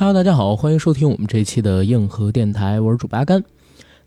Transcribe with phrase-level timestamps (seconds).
[0.00, 3.44] Hello，大家好，欢迎收听我们这期的硬核电台，我是主八甘。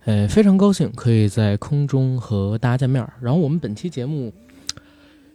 [0.06, 3.08] 呃，非常高兴可以在空中和大家见面。
[3.22, 4.34] 然后我们本期节目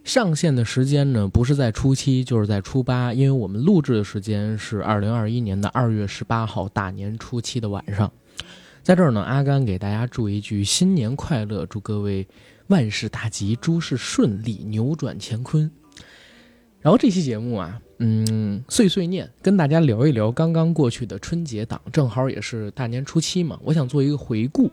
[0.03, 8.11] 上线的时间呢，不是在初七，就是在初八，因为我们录制的时间是二零二一年的二月十八号大年初七的晚上。
[8.83, 12.27] 在这儿呢，阿甘给大家祝一句新年快乐，祝各位
[12.67, 15.71] 万事大吉，诸事顺利，扭转乾坤。
[16.81, 24.71] 然后这期节目啊，嗯，碎碎念，跟大家聊一聊刚刚过去的春节档，正好也是大年初七嘛，我想做一个回顾，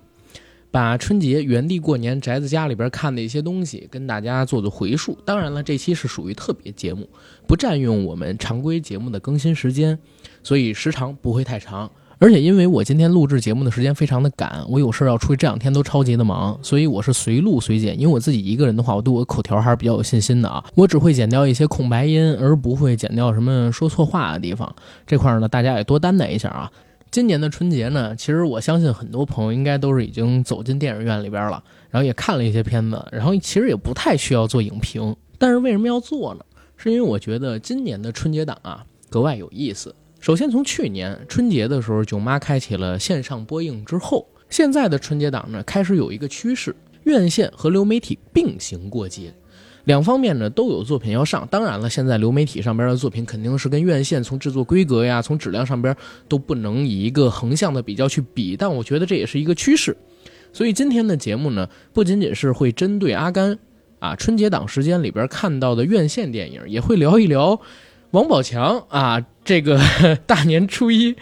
[0.70, 5.18] 把春节原地过年宅在家里边看的一些东西跟大家做做回述。
[5.24, 7.08] 当然了，这期是属于特别节目，
[7.48, 9.98] 不占用我们常规节目的更新时间，
[10.44, 11.90] 所以时长不会太长。
[12.18, 17.98] 而且因为我今天录制节目的时间非常的赶，我有事要出去，这两天都超级的忙，所以我是随录随剪。
[18.00, 20.64] 因为我自己一个人的话，我对我口条还是比较有信心的啊。
[20.74, 24.74] 我只会剪掉一些空白音，而不会剪掉什么说错话的地方。
[25.06, 26.72] 这块呢，大家也多担待一下啊。
[27.10, 35.14] 今年的春节呢，其实我相信很多朋友应该都是已经走进电影院里边了，然后也看了一些片子，然后其实也不太需要做影评。
[35.36, 36.40] 但是为什么要做呢？
[36.78, 39.94] 是因为我觉得今年的春节档啊格外有意思。
[40.26, 46.74] 首先，从去年春节的时候，囧妈开启了线上播映之后，现在的春节档呢，开始有一个趋势，
[47.04, 49.32] 院线和流媒体并行过节，
[49.84, 51.46] 两方面呢都有作品要上。
[51.48, 59.96] 当然了，现在流媒体上边的作品肯定是跟院线从制作规格呀、从质量上边都不能以一个横向的比较去比，但我觉得这也是一个趋势。
[60.52, 63.56] 所以今天的节目呢，不仅仅是会针对阿甘
[64.00, 67.60] 啊春节档时间里边看到的院线电影，也会聊一聊。
[68.12, 69.80] 王宝强啊，这个
[70.26, 71.14] 大年初一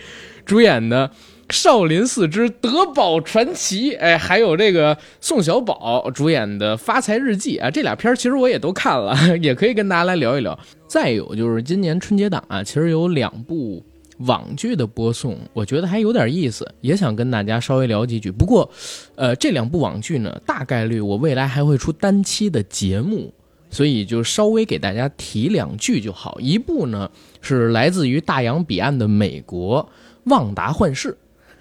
[0.44, 1.08] 主演的
[1.54, 10.58] 《少林寺之德宝传奇》，哎，还有这个宋小宝主演的《发财日记》啊，这俩片儿其实我也都看了， 也可以跟大家来聊一聊。
[10.86, 13.84] 再有就是今年春节档啊，其实有两部
[14.18, 18.30] 网剧的播送，我觉得还有点意思，也想跟大家稍微聊几句。
[18.30, 18.70] 不过，
[19.16, 23.32] 呃，这两部网剧呢，大概率我未来还会出单期的节目。
[23.74, 26.38] 所以就稍微给大家提两句就好。
[26.38, 29.82] 一部呢是来自于大洋彼岸的美国
[30.30, 31.10] 《旺达幻视》，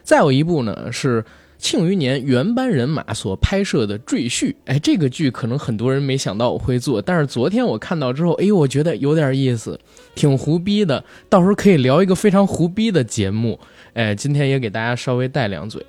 [0.04, 1.24] 再有一部呢是
[1.58, 4.52] 《庆余年》原班人马所拍摄的《赘婿》。
[4.66, 9.80] 哎，这个剧可能很多人没想到我会做，但是昨天我看到之后，哎呦，我觉得有点意思，
[10.14, 11.04] 挺胡逼的。
[11.28, 13.60] 到时候可以聊一个非常胡逼的节目。
[13.94, 15.84] 哎，今天也给大家稍微带两嘴。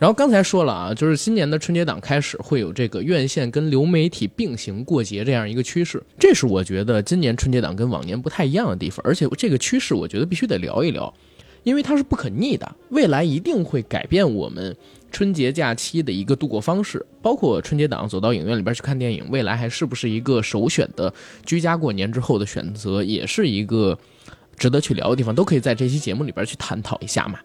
[0.00, 9.04] 然后刚才说了啊，就是今年的春节档开始会有这个院线跟流媒体并行过节这样一个趋势，这是我觉得今年春节档跟往年不太一样的地方。
[9.04, 11.12] 而且这个趋势我觉得必须得聊一聊，
[11.64, 14.74] 因为它是不可逆的，未来一定会改变我们
[15.12, 17.04] 春节假期的一个度过方式。
[17.20, 21.12] 包括春节档走到影院里边去看电影，未来还是不是一个首选的
[21.44, 23.98] 居家过年之后的选择，也是一个。
[24.56, 27.38] 值得去聊的地方都可以在这期节目里边去探讨一下嘛。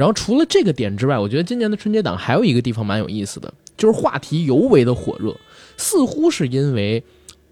[0.00, 5.36] 然后除了这个点之外，我觉得今年的春节档还有一个地方蛮有意思的，就是话题尤为的火热，
[5.76, 7.04] 似乎是因为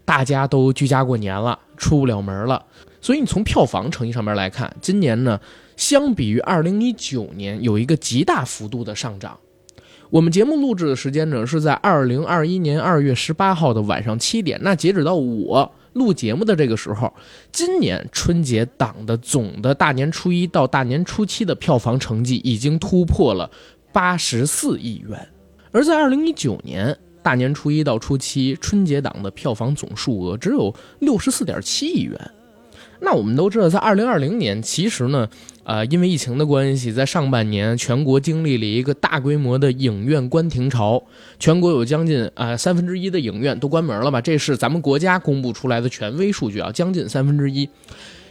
[0.07, 2.65] 大家都居家过年了，出不了门了，
[3.03, 5.39] 所以你从票房成绩上面来看，今年呢，
[5.77, 9.39] 相比于二零一九年有一个极大幅度的上涨。
[10.09, 15.71] 我们节目录制的时间呢是在二零二一年二月十八号的晚上七点，那截止到我。
[15.95, 17.13] 录节目的这个时候，
[17.51, 23.51] 今年春节档的总的大年初一到大年初七的票房成绩已经突破了
[23.93, 25.29] 八十四亿元，
[25.73, 32.31] 而在二零一九年大年初一到初七春节档的票房总数额只有六十四点七亿元。
[33.01, 35.29] 那我们都知道，在二零二零年，其实呢。
[35.65, 41.03] 呃，因为疫情的关系，在上半年全国经历了一个大规模的影院关停潮，
[41.39, 44.19] 全国有将近啊三分之一的影院都关门了吧？
[44.19, 47.69] 这是咱们国家公布出来的权威数据啊，将近三分之一。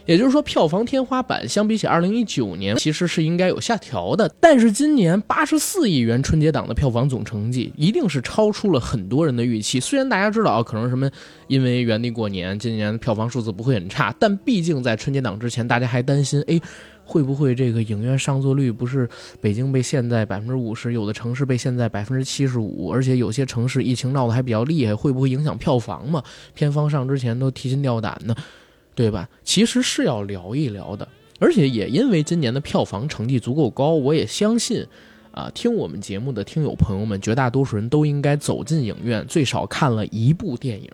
[0.08, 4.26] 也就是说，票房天花板相比起二零一九年，其实是应该有下调的。
[4.40, 9.78] 但是今年八十四亿元春节档的票房总成绩，一定是超出了很多人的预期。
[9.78, 11.10] 虽然大家知道啊，可能什么
[11.46, 16.58] 因为原地过年，今年的票房数字不会很差，但毕竟在春节档之前，大家还担心，哎，
[17.04, 19.06] 会不会这个影院上座率不是
[19.42, 26.22] 北京被限在百分之五十，有的城市被限在百分之七十五，而且有些城市疫情闹得还比较厉害，会不会影响票房嘛？
[26.54, 28.34] 片方上之前都提心吊胆的。
[28.98, 29.28] 对吧？
[29.44, 31.06] 其实是要聊一聊的，
[31.38, 34.84] 而且也因为今年的票房成绩足够高，我也相信，
[35.30, 40.90] 啊，听我们节目的听友朋友们，绝大多数人都应该走进影院，最少看了一部电影，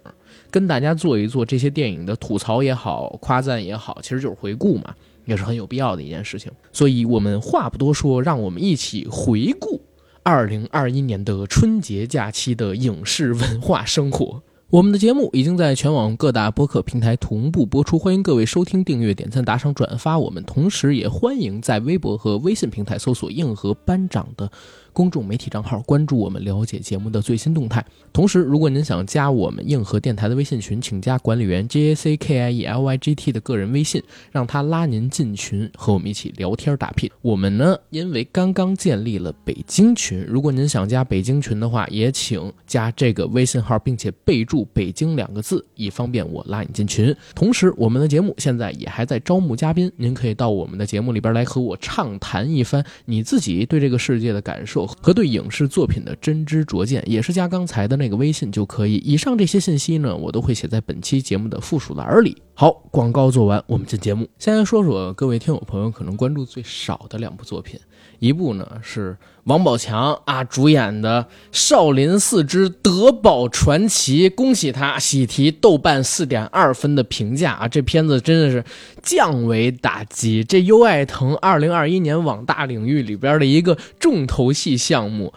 [0.51, 6.53] 跟大家做一做这些电影的吐槽也好，夸赞也好，其实就是回顾嘛，也是很有必要的一件事情。
[6.75, 9.81] 所以，我们话不多说，让我们一起回顾
[10.23, 14.43] 二零二一年的春节假期的影视文化生活。
[14.71, 20.19] 我们的节目已经在全网各大播客平台同步播出，欢迎各位收听、订阅、点赞、打赏、转发。
[20.19, 24.51] 我们同时也欢迎在微博和微信平台搜索“硬核班长”的。
[24.95, 27.85] 公众媒体账号关注我们，了解节目的最新动态。
[28.13, 34.01] 同时，如果您想加我们硬核电台的微信群，请加管理员 J A C K I E L Y G T 的个人微信，
[34.31, 37.11] 让他拉您进群，和我们一起聊天打屁。
[37.23, 47.13] 我们呢，因为刚刚建立了北京群，如果您想加北京群的话，也请加这个微信号，并且备注“北京”两个字，以方便我拉你进群。
[47.35, 54.84] 同时，我们的节目现在也还在招募嘉宾，您可以到我们的节目里边来和我畅谈一番你自己对这个世界的感受。
[54.87, 58.97] 和对影视作品的真知灼见，也是加刚才的那个微信就可以。
[58.97, 62.37] 以上这些信息呢，我都会写在本期节目的附属栏里。
[62.55, 64.29] 好，广告做完，我们进节目。
[64.39, 67.79] 先来说说各位听友朋友可能关注最少的两部作品，
[68.19, 71.23] 一部呢是王宝强啊主演的
[71.53, 77.69] 《少林寺之德宝传奇》，恭喜他喜提豆瓣四点二分的评价啊！
[77.69, 78.65] 这片子真的是
[79.03, 85.35] 降维打击，这优爱腾二零二一年网大领域里边的一个重头戏项目。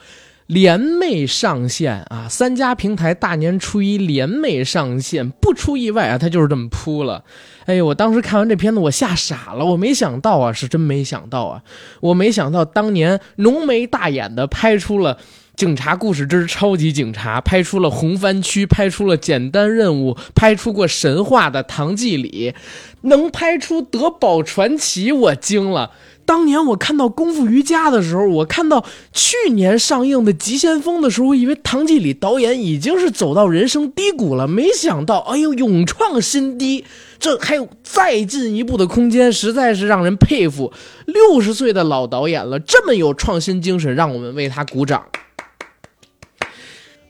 [0.48, 2.28] 联袂上线啊！
[2.30, 7.24] 三家平台大年初一联袂上线，不出意外啊，他就是这么扑了。
[7.66, 11.62] 哎呦，我当时看完这片子，我吓傻了，我没想到啊，是真没想到啊，
[12.00, 15.16] 我没想到当年浓眉大眼的拍出了
[15.58, 22.54] 《警察故事之超级警察》，拍出了《红番区》，拍出了《简单任务》，拍出过神话的唐季礼，
[23.02, 25.90] 能拍出《德宝传奇》，我惊了。
[26.26, 36.86] 当年我看到《功夫瑜伽》的时候，我看到去年上映的《急先锋》的时候，我以为唐季礼导演已经是走到人生低谷了，没想到，哎呦，勇创新低，
[37.18, 40.72] 这还有再进一步的空间，实在是让人佩服。
[41.08, 45.04] 六十岁的老导演了，这么有创新精神，让我们为他鼓掌。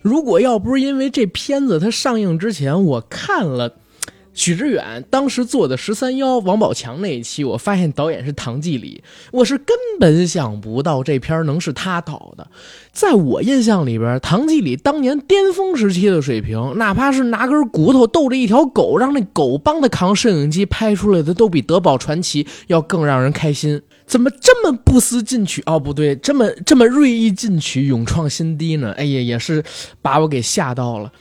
[0.08, 3.76] 如果要不是因为这片子它上映之前我看了。
[4.38, 12.48] 许知远当时做的十三幺王宝强那一期，我发现导演是唐季礼，我是根本想不到这片能是他导的。
[12.92, 23.82] 在我印象里边，唐季礼当年巅峰时期的水平，哪怕是拿根骨头逗着一条狗，让那狗帮他扛摄影机拍出来的，都比德宝传奇要更让人开心。
[24.06, 25.64] 怎么这么不思进取？
[25.66, 28.94] 哦，不对，这么这么锐意进取，勇创新低呢？
[28.96, 29.64] 哎呀，也是
[30.02, 31.12] 把我给吓到了。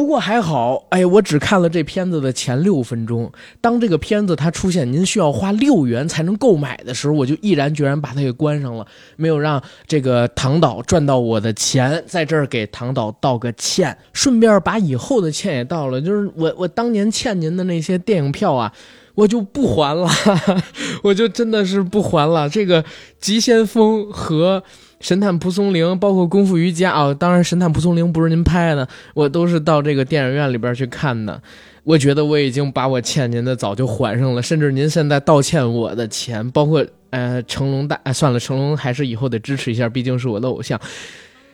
[0.00, 3.30] 不过还好，哎，我只看了这片子的前六分钟。
[3.60, 8.86] 当这个片子它出现您需要花六元才能购买的时候，我就毅然决然把它给关上了，
[9.16, 12.02] 没有让这个唐导赚到我的钱。
[12.06, 16.00] 在这儿给唐导道个歉，顺便把以后的歉也道了。
[16.00, 18.72] 就是我我当年欠您的那些电影票啊，
[19.14, 20.08] 我就不还了，
[21.04, 22.48] 我就真的是不还了。
[22.48, 22.82] 这个
[23.20, 24.62] 《急先锋》和。
[25.00, 31.42] 神探蒲松龄，包括功夫瑜伽啊，当然神探蒲松龄不是您拍的，我都是到这个电影院里边去看的。
[31.82, 40.78] 我觉得我已经把我欠您的早就还上了，甚至您现在倒欠我的钱，包括呃成龙大，算了，成龙还是以后得支持一下，毕竟是我的偶像。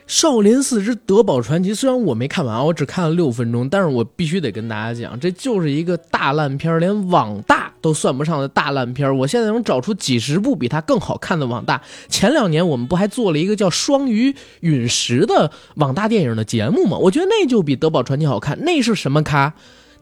[0.07, 9.15] 少林寺之德宝传奇，虽然我没看完，我只看了六分钟，但是我必须得跟大家讲，这就是一个大烂片，连网大都算不上的大烂片。
[9.17, 11.81] 我现在能找出几十部比它更好看的网大。
[12.07, 16.97] 前两年我们不还做了一个叫《双鱼陨石》的网大电影的节目吗？
[16.97, 18.57] 我觉得那就比德宝传奇好看。
[18.63, 19.53] 那是什么咖？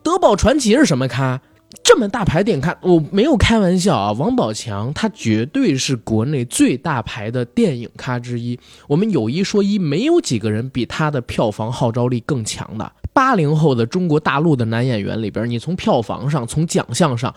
[0.03, 1.41] 德宝传奇是什么咖？
[1.83, 4.11] 这么大牌电影看，我没有开玩笑啊！
[4.13, 8.59] 王宝强他绝对是国内最大牌的电影咖之一。
[8.87, 12.91] 我们有一说一，没有几个人比他的票房号召力更强的。
[13.13, 17.33] 八零后的中国大陆的男演员里边，你从票房上、从奖项上，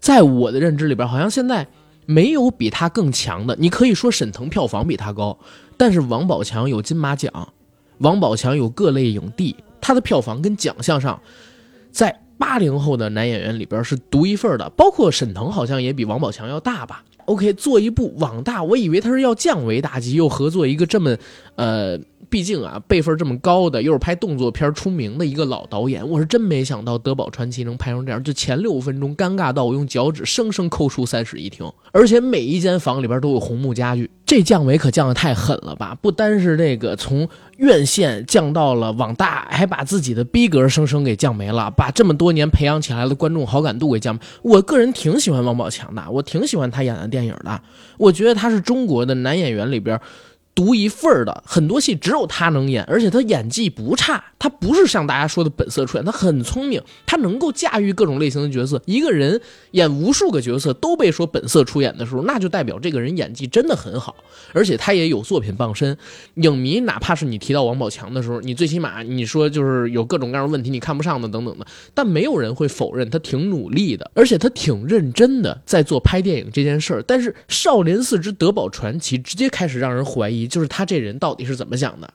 [0.00, 1.66] 在我的认知里边，好像现在
[2.06, 3.54] 没有比他更强的。
[3.60, 5.38] 你可以说沈腾票房比他高，
[5.76, 7.30] 但是王宝强有金马奖，
[7.98, 11.20] 王宝强有各类影帝，他的票房跟奖项上，
[11.92, 12.23] 在。
[12.44, 17.02] 八零后的男演员里边是独一份的，包括沈腾好像也比王宝强要大吧。
[17.24, 21.16] OK，做一部网大，我以为他是要降维打击，又合作一个这么，
[21.56, 21.98] 呃。
[22.30, 28.22] 毕竟啊，辈分这么高的，又是拍动作片出名的一个老导演，我是真没想到《德宝传奇》能拍成这样。
[28.22, 35.96] 就前六分钟尴尬到我用脚趾生生抠出三室一厅，而且每一间房里边都有红木家具，这降维可降的太狠了吧！
[36.00, 37.28] 不单是这个从
[37.58, 44.18] 院线降到了网大，还把自己的逼格生生给降没了，把这么多年培养起来的观众好感度给降。
[44.42, 47.60] 我个人挺喜欢王宝强的，我挺喜欢他演的电影的，
[47.98, 50.00] 我觉得他是中国的男演员里边。
[50.54, 54.22] 独一份的，很多戏只有他能演，而且他演技不差。
[54.38, 58.80] 他不是像大家说的本色出演，他很聪明，他能够驾驭各种类型的角色。
[58.84, 64.14] 一个人演无数个角色都被说本色出演的时候，那就代表这个人演技真的很好，
[64.52, 65.96] 而且他也有作品傍身。
[66.34, 77.02] 影迷哪怕是你提到王宝强的时候，你最起码你说就是有各种各样的问题你看不上的等等的，但没有人会否认他挺努力的，而且他挺认真的在做拍电影这件事儿。
[77.06, 80.43] 但是《少林寺之德宝传奇》直接开始让人怀疑。
[80.46, 82.12] 就是他这人到底是怎么想的？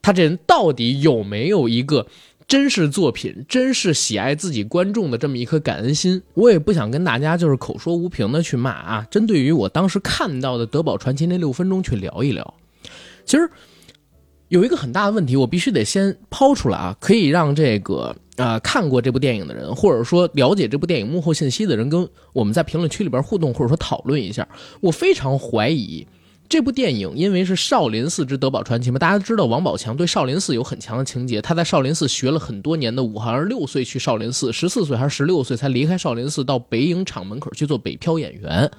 [0.00, 2.06] 他这人到底有没有一个
[2.46, 6.22] 真实作品、真是喜爱自己观众的这么一颗感恩心？
[6.34, 9.06] 我也不想跟大家就是口说无凭的去骂啊。
[9.10, 12.54] 针对于我当时看到的《德宝传奇》那六分钟去聊一聊，
[13.24, 13.50] 其实
[14.48, 24.48] 有一个很大的问题，我必须得先抛出来啊，可以让这个啊看过这部电影的人，或者说了解这部电影幕后信息的人，跟我们在评论区里边互动或者说讨论一下。
[24.80, 26.06] 我非常怀疑。
[26.48, 38.70] 这部电影因为是少林寺之德宝传奇嘛，大家知道王宝强对少林寺有很强的情节，他在少林寺学了很多年的武，好像是六岁去少林寺，十四岁还是十六岁才离开少林寺到北影厂门口去做北漂演员，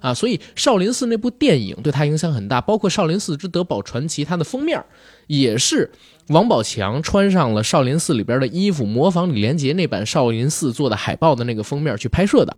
[0.00, 4.84] 啊，所以少林寺那部电影对他影响很大，包括少林寺之德宝传奇，它的封面
[5.28, 5.92] 也是
[6.26, 12.56] 王宝强穿上了少林寺里边的衣服，模仿李连杰那版少林寺做的海报的那个封面去拍摄的，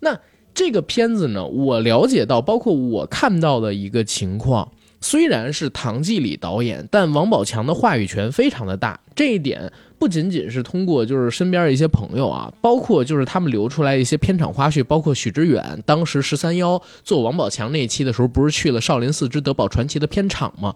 [0.00, 0.18] 那。
[0.56, 4.72] 这个片子呢，我了解到，包括我看到的一个情况，
[5.02, 8.98] 虽然是唐季礼导演，但王宝强的话语权非常的大。
[9.14, 20.74] 这一点不仅仅是通过就是身边一些朋友啊，包括就是他们留出来一些片场花絮，包括许知远当时十三幺做王宝强那一期的时候，不是去了少林寺之德宝传奇的片场吗？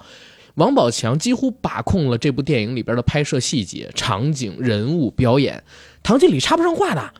[0.56, 5.64] 王宝强几乎把控了这部电影里边的拍摄细节、场景、人物、表演，
[6.02, 7.14] 唐季礼插不上话的。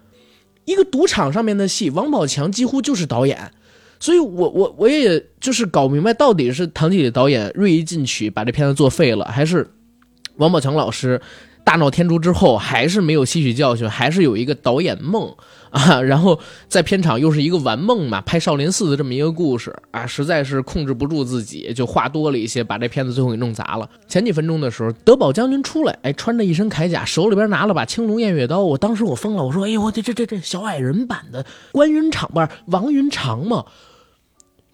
[0.70, 3.50] 一个赌场上面的戏，王宝强几乎就是导演，
[3.98, 9.68] 所以我我我也就是搞不明白，到底是唐季礼导演锐意进取把这片子作废了，还是
[10.36, 11.20] 王宝强老师。
[11.62, 15.32] 大闹天竺之后，还是没有吸取教训，还是有一个导演梦
[15.72, 23.88] 啊，然后在片场又是一个玩梦嘛，拍少林寺的这么一个故事啊，实在是控制不住自己，就话多了一些，把这片子最后给弄砸了。
[24.08, 33.64] 前几分钟的时候，德宝将军出来，哎，穿着一身铠甲，手里边拿了把青龙偃月刀，我当时我疯了，我说，哎呦，我这这这这小矮人版的关云长不是王云长嘛，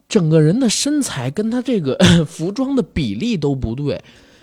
[0.09, 4.03] 整个人的身材跟他这个 服装的比例都不对，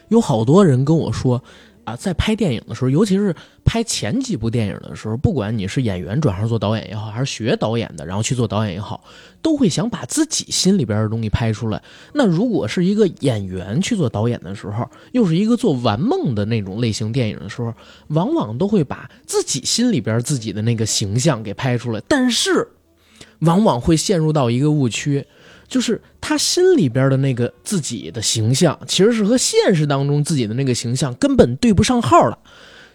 [0.10, 1.44] 有好多人跟我说。
[1.86, 3.36] 啊，在拍电影的时候，尤其是
[3.66, 9.04] 拍前几部电影的时候，不管你是演员转行做导演也好，还是学导演的然后去做导演也好，
[9.42, 11.82] 都会想把自己心里边的东西拍出来。
[12.14, 17.74] 那如果是一个演员去做导演的时候，又是一个做玩梦的那种类型电影的时候，
[18.08, 22.66] 往往都会把自己心里边自己的那个形象给拍出来，但是
[23.40, 25.26] 往往会陷入到一个误区。
[25.74, 32.38] 就是他心里边的那个自己的形象，其实是和现实当中自己的那个形象根本对不上号了。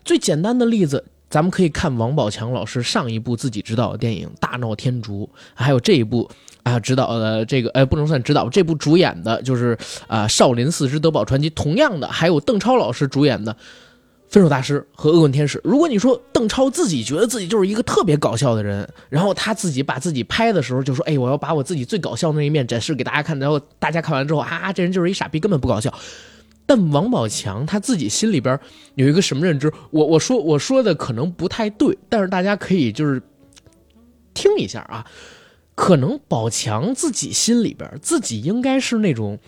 [0.04, 6.30] 最简单的例子，咱们可以看王宝强老师上一部自己执导的电影《大闹天竺》，还有这一部
[6.62, 13.56] 啊执导的这个，呃，不能算执导，这部主演的就是啊《少林寺之德宝传奇》，同样的还有邓超老师主演的。
[14.28, 15.60] 分手大师和恶棍天使。
[15.64, 25.92] 如果你说邓超自己觉得自己就是一个特别搞笑的人，然后他自己把自己拍的时候就说：“哎，我要把我自己最搞笑的那一面展示给大家看。”然后大家看完之后啊，这人就是一傻逼，根本不搞笑。
[26.66, 28.60] 但王宝强他自己心里边
[28.96, 29.72] 有一个什么认知？
[29.90, 33.22] 我我说我说的可能不太对，但是大家可以就是
[34.34, 35.06] 听一下啊。
[35.74, 39.38] 可能宝强自己心里边自己应该是那种。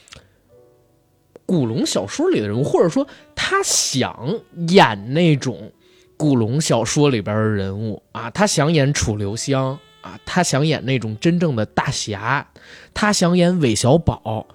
[1.51, 3.05] 古龙小说里的人物，或者说
[3.35, 4.39] 他想
[4.69, 5.73] 演那种
[6.17, 12.47] 古龙小说里边的人物啊，他想演楚留香啊，他想演那种真正的大侠，
[12.95, 14.47] 他想演韦小宝。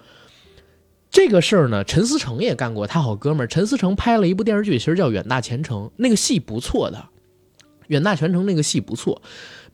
[1.12, 7.10] 这个事儿呢，陈思诚也干过，他好哥们儿陈思诚拍了一部电视剧，其实叫《远大前程》，那个戏不错的，
[7.88, 9.22] 《远大前程》那个戏不错，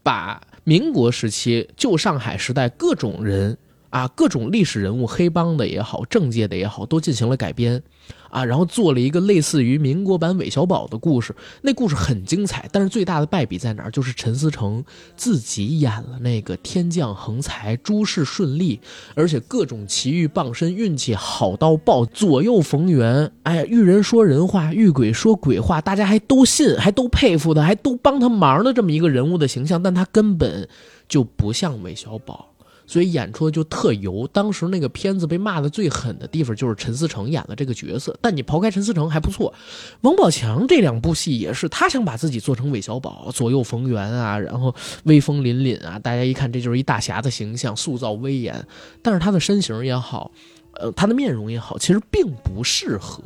[0.01, 3.59] 把民国时期旧上海时代各种人。
[3.91, 7.83] 啊，各种历史人物，黑帮的也好，政界的也好，都进行了改编，
[8.29, 11.35] 啊，然后做了一个类似于民国版韦小宝的故事。
[11.61, 13.91] 那故事很精彩，但是最大的败笔在哪儿？
[13.91, 14.81] 就是陈思诚
[15.17, 18.79] 自己演了那个天降横财，诸事顺利，
[19.13, 23.29] 而且各种奇遇傍身，运气好到爆，左右逢源。
[23.43, 30.65] 哎，遇人说人话，遇鬼说鬼话，大家还都信，还都佩服他，还都帮他忙的这么一个人物的形象，但他根本
[31.09, 32.50] 就不像韦小宝。
[32.91, 34.27] 所以演出就特油。
[34.33, 38.13] 当时那个片子被骂的最狠的地方就是陈思诚演的这个角色。
[38.19, 39.53] 但你刨开陈思诚还不错，
[40.01, 48.67] 王宝强这两部戏也是他想把自己做成韦小宝，左右逢源啊，然后威风凛凛啊，大家一看这就是一大侠的形象，塑造威严。
[49.01, 50.29] 但是他的身形也好，
[50.73, 53.23] 呃他的面容也好，其实并不适合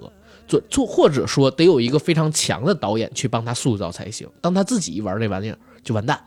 [0.48, 4.30] 做做，或者说得有一个非常强的导演去帮他塑造才行。
[4.42, 6.24] 当他自己一玩这玩意儿就完蛋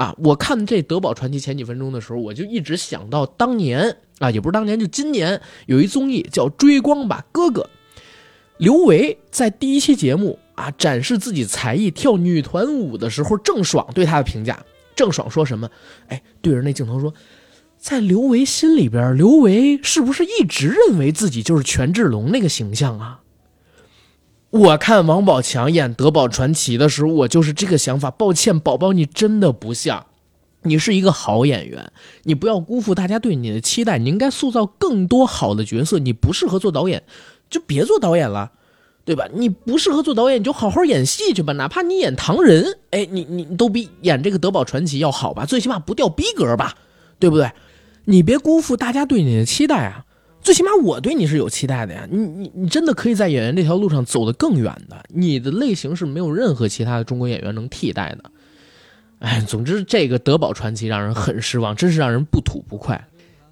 [0.00, 0.16] 啊！
[0.16, 7.60] 我看这《德宝传奇》前几分钟的时候，我就一直想到当年啊，也不是当年，就今年有一综艺叫《追光吧哥哥》，
[8.56, 14.58] 刘维在第一期节目啊展示自己才艺跳女团舞的时候，郑爽对他的评价，
[14.96, 15.68] 郑爽说什么？
[16.08, 17.12] 哎，对着那镜头说。
[17.76, 23.20] 在刘维心里边，刘维是不是一直认为自己就是权志龙那个形象啊？
[24.50, 28.10] 我看王宝强演《德宝传奇》的时候，我就是这个想法。
[28.10, 30.06] 抱歉，宝宝，你真的不像，
[30.62, 31.92] 你是一个好演员，
[32.24, 33.98] 你不要辜负大家对你的期待。
[33.98, 36.00] 你应该塑造更多好的角色。
[36.00, 37.04] 你不适合做导演，
[37.48, 38.50] 就别做导演了，
[39.04, 39.28] 对吧？
[39.32, 41.52] 你不适合做导演，你就好好演戏去吧。
[41.52, 45.46] 哪怕你演唐人，哎，你你都比演这个《德宝传奇》要好吧？
[45.46, 46.74] 最起码不掉逼格吧，
[47.20, 47.52] 对不对？
[48.06, 50.04] 你别辜负大家对你的期待啊！
[50.42, 52.06] 最起码我对你是有期待的呀。
[52.10, 55.02] 你你你真的可以在演员这条路上走得更远的。
[55.08, 58.30] 你的类型是没有任何其他的中国演员能替代的。
[59.20, 63.06] 哎，总之这个德宝传奇让人很失望，真是让人不吐不快。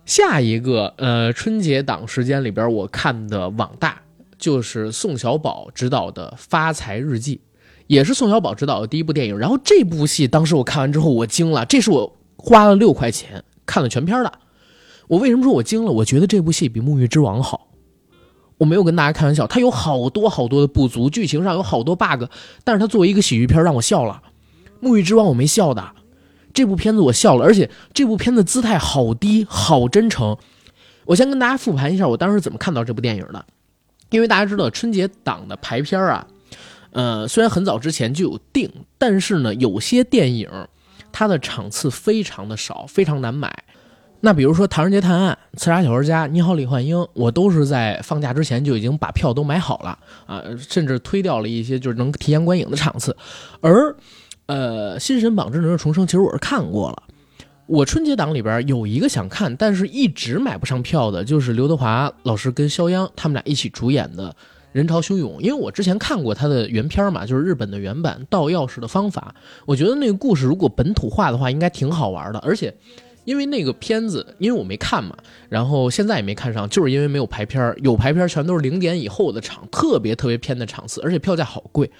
[0.07, 4.01] 下一个呃春节档时间里边我看的网大
[4.39, 7.37] 就是宋小宝执导的《发财日记》，
[7.87, 9.39] 也是宋小宝执导的第一部电影。
[9.39, 14.33] 然后这部戏当时我看完之后我惊了，这是我花了六块钱看了全片的。
[15.09, 15.91] 我为什么说我惊了？
[15.91, 17.69] 我觉得这部戏比《沐浴之王》好。
[18.59, 22.25] 我没有跟大家开玩笑，它有好多好多的不足，剧情上有好多 bug，
[22.65, 24.21] 但是它作为一个喜剧片让我笑了。
[24.87, 25.93] 《沐浴之王》我没笑的，
[26.53, 30.37] 这部片子我笑了，而且这部片子姿态好低，好真诚。
[31.07, 33.47] 我先跟大家复盘一下我当时怎么看到这部电影的，
[34.11, 36.27] 因为大家知道春节档的排片啊，
[36.91, 40.51] 呃，虽然很早之前就有定，但是呢，有些电影
[41.13, 43.65] 它的场次非常的少，非常难买。
[44.21, 49.97] 那比如说《唐人街探案》《刺杀小说家》《你好，李焕英》，我都是在放假之前就已经把票都买好了
[50.27, 53.17] 啊，甚至推掉了一些就是能提前观影的场次。
[53.61, 53.95] 而，
[54.47, 57.03] 呃，《新神榜：真人的重生》其实我是看过了。
[57.67, 64.31] 我春节档里边有一个想看，但是一直买不上票的，就是刘德华老师跟肖央他们俩一起主演的
[64.73, 69.33] 《人潮汹涌》，因为我之前看过他的原片嘛，就是日本的原版《盗钥匙的方法》，
[69.65, 72.75] 我觉得那个故事如果本土化的话，应该挺好玩的，而且。
[73.29, 75.15] 因为那个片子，因为我没看嘛，
[75.51, 81.91] 然后现在也没看上，就是因为没有排片儿有排片儿全都是零点以后的场，特别特别偏的场次，而且票价好贵，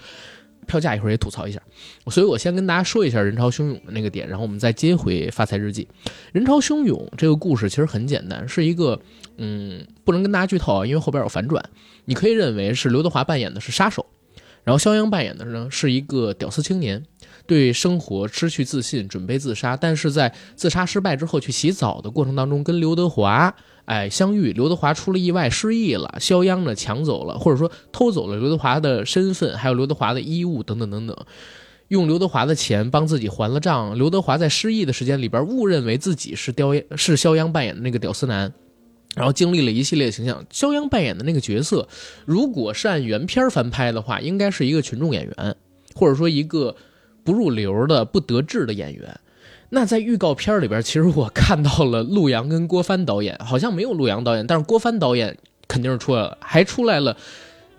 [0.65, 1.61] 票价一会儿也吐槽一下，
[2.07, 5.87] 所以我先跟大家说一下人潮汹涌的那个点，然后我们再接回《发财日记》。
[6.31, 8.99] 人潮汹涌这个故事其实很简单，是一个，
[9.37, 11.63] 嗯，不能跟大家剧透啊，因为后边有反转，
[12.05, 14.03] 你可以认为是刘德华扮演的是杀手，
[14.63, 17.05] 然后肖央扮演的呢是一个屌丝青年。
[17.49, 23.53] 对生活失去自信，准备自杀，但是在自杀失败之后去洗澡的过程当中，跟刘德华
[23.85, 31.17] 哎相遇，刘德华出了意外失忆了，肖央呢抢走了或者说偷走了刘德华的身份，还有刘德华的衣物等等等等，
[31.87, 33.97] 用刘德华的钱帮自己还了账。
[33.97, 38.53] 刘德华在失忆的时间里边误认为自己是雕是肖央扮演的那个屌丝男，
[39.15, 40.45] 然后经历了一系列形象。
[40.51, 41.87] 肖央扮演的那个角色，
[42.25, 45.55] 如果是按原片翻拍的话，应该是一个群众演员，
[45.95, 46.75] 或者说一个。
[47.29, 49.19] 不入流的、不得志的演员，
[49.69, 55.37] 那在预告片里边，其实我看到了陆阳跟郭帆导演，好像没有陆阳导演，但是郭帆导演
[55.67, 57.15] 肯定是出来了，还出来了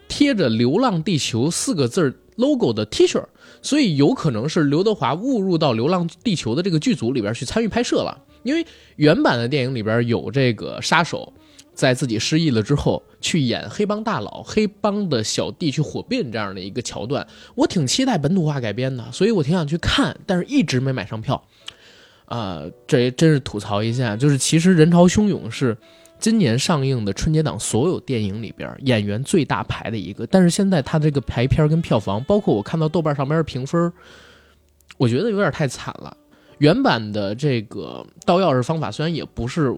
[0.07, 3.21] 贴着“流浪地球”四个字 logo 的 T 恤，
[3.61, 11.33] 所以有可能是刘德华误入到《流浪地球》的这个剧组里边去参与拍摄了，因为原版的电影里边有这个杀手。
[11.81, 21.43] 在自己失忆了之后，去演黑帮大佬、黑帮的小弟去火并这样的一个桥段，我挺期待本土化改编的，所以我挺想去看，但是一直没买上票。
[22.27, 25.75] 啊，这真是吐槽一下，就是其实《人潮汹涌》是
[26.19, 33.91] 今年上映的春节档所有电影里边演员最大牌的一个，但是现在它这个排片跟票房，包括我看到豆瓣上边的评分，
[34.99, 36.15] 我觉得有点太惨了。
[36.59, 39.75] 原版的这个盗钥匙方法虽然也不是。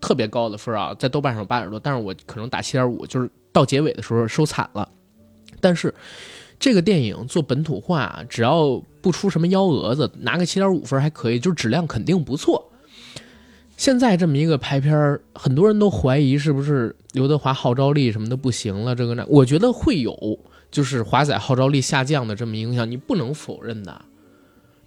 [0.00, 4.88] 特别高的分啊，在豆瓣上八点多，但是我可能打七点五，就是到结尾的时候收惨了。
[5.60, 5.94] 但是
[6.58, 12.70] 这个电影做本土化，只要不出什么幺蛾子，拿个七点五分还可以，就是质量肯定不错。
[13.76, 20.38] 现在这么一个拍片很多人都怀疑是不是刘德华号召力什么的不行了，这个那，我觉得会有，
[20.70, 24.02] 就是华仔号召力下降的这么影响，你不能否认的。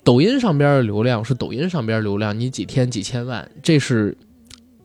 [0.03, 4.17] 抖音上边的流量是抖音上边流量，你几天几千万，这是。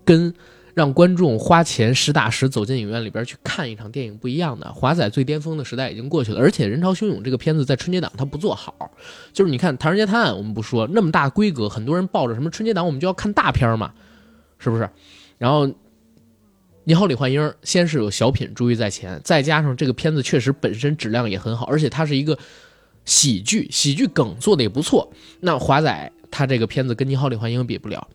[0.09, 0.33] 跟
[0.73, 6.41] 让观众花钱实打实走进影院里边去看一场电影不一样的，华仔最巅峰的时代已经过去了。
[6.41, 8.91] 而且《人潮汹涌》这个片子在春节档它不做好，
[9.35, 13.93] 就是你看《唐人街探案》，我们不说那么大规格，很多人抱着什么春节档我们就要看大片嘛，
[14.59, 14.89] 是不是？
[15.37, 15.71] 然后
[16.85, 22.39] 你好，李焕英，先是有小品珠玉在前，再加上这个片子确实本身质量也很好，而且它是一个
[23.05, 25.13] 喜剧，喜剧梗做的也不错。
[25.41, 28.09] 那华仔他这个片子跟你好，李焕英比不了。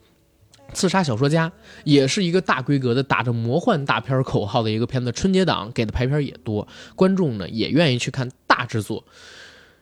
[0.74, 1.52] 刺杀小说家
[1.86, 9.04] 也是一个大规格的打着魔幻大片口号的一个片子，春节档给的排片也多，观众呢也愿意去看大制作。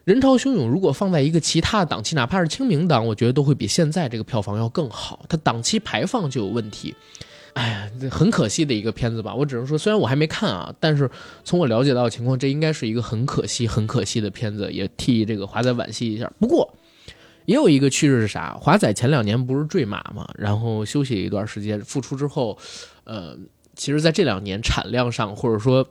[0.03, 5.25] 人潮汹涌，如果放在一个其他的档期，哪怕是清明档，我觉得都会比现在这个票房要更好。
[5.29, 6.93] 它档期排放就有问题。
[7.53, 9.35] 哎呀，很可惜的一个片子吧。
[9.35, 11.09] 我只能说，虽然我还没看啊，但是
[11.43, 16.31] 从我了解到的情况，这应该是一个很可惜、很可惜的片子，也替这个华仔惋惜一下。
[16.39, 16.73] 不过，
[17.51, 18.57] 也有一个趋势是啥？
[18.61, 22.57] 华仔前两年不是坠马嘛，然后休息一段时间，复出之后，
[23.03, 23.37] 呃，
[23.75, 25.85] 其实在这两年产量上，或者说，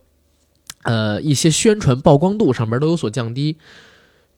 [0.84, 3.58] 呃，一些宣传曝光度上边都有所降低。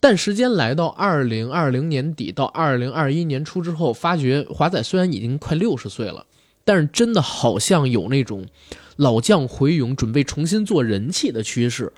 [0.01, 6.27] 但时间来到二零二零年底到二零二一年初之后，发觉华仔虽然已经快六十岁了。
[6.65, 8.47] 但是真的好像有那种
[8.95, 11.93] 老将回勇、准备重新做人气的趋势。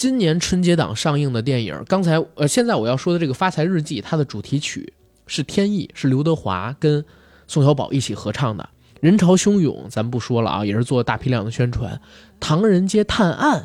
[0.00, 4.94] 今年春节档上映的电影，刚才呃，现在我要说的这个《发财日记》，它的主题曲
[5.26, 7.04] 是天意，是刘德华跟
[7.46, 8.66] 宋小宝一起合唱的。
[9.02, 11.96] 人潮汹涌，咱不说了啊，也是做大批量的宣传。
[12.40, 13.60] 《唐人街探案》。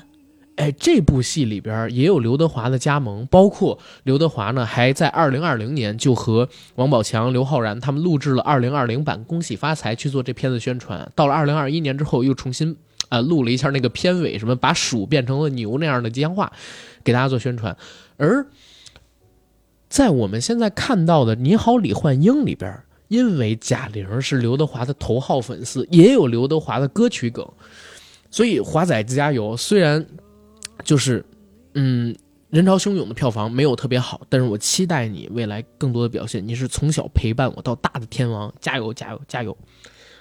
[0.58, 11.10] 哎，这部戏里边也有刘德华的加盟，包括刘德华呢，还在二零二零年就和王宝强、刘昊然他们录制了二零二零版《恭喜发财》去做这片子宣传。
[11.16, 12.76] 到了二零二一年之后，又重新
[13.10, 16.52] 呃录了一下那个片尾，什么把鼠变成了牛那样的吉祥话，
[17.04, 17.76] 给大家做宣传。
[18.18, 18.46] 而
[19.90, 27.48] 在我们现在看到的《你好，李焕英》里边，因为贾玲是刘德华的头号粉丝，也有刘德华的歌曲梗，
[28.30, 29.56] 所以华仔加油！
[29.58, 30.06] 虽然。
[30.84, 31.26] 就是，
[31.74, 32.14] 嗯，
[32.50, 36.46] 人潮汹涌的票房没有特别好，但是我期待你未来更多的表现。
[36.46, 39.58] 你是从小陪伴我到大的天王，加油加油加油！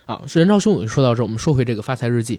[0.06, 0.86] 啊，是人潮汹涌。
[0.86, 2.38] 说到这，我们说回这个《发财日记》，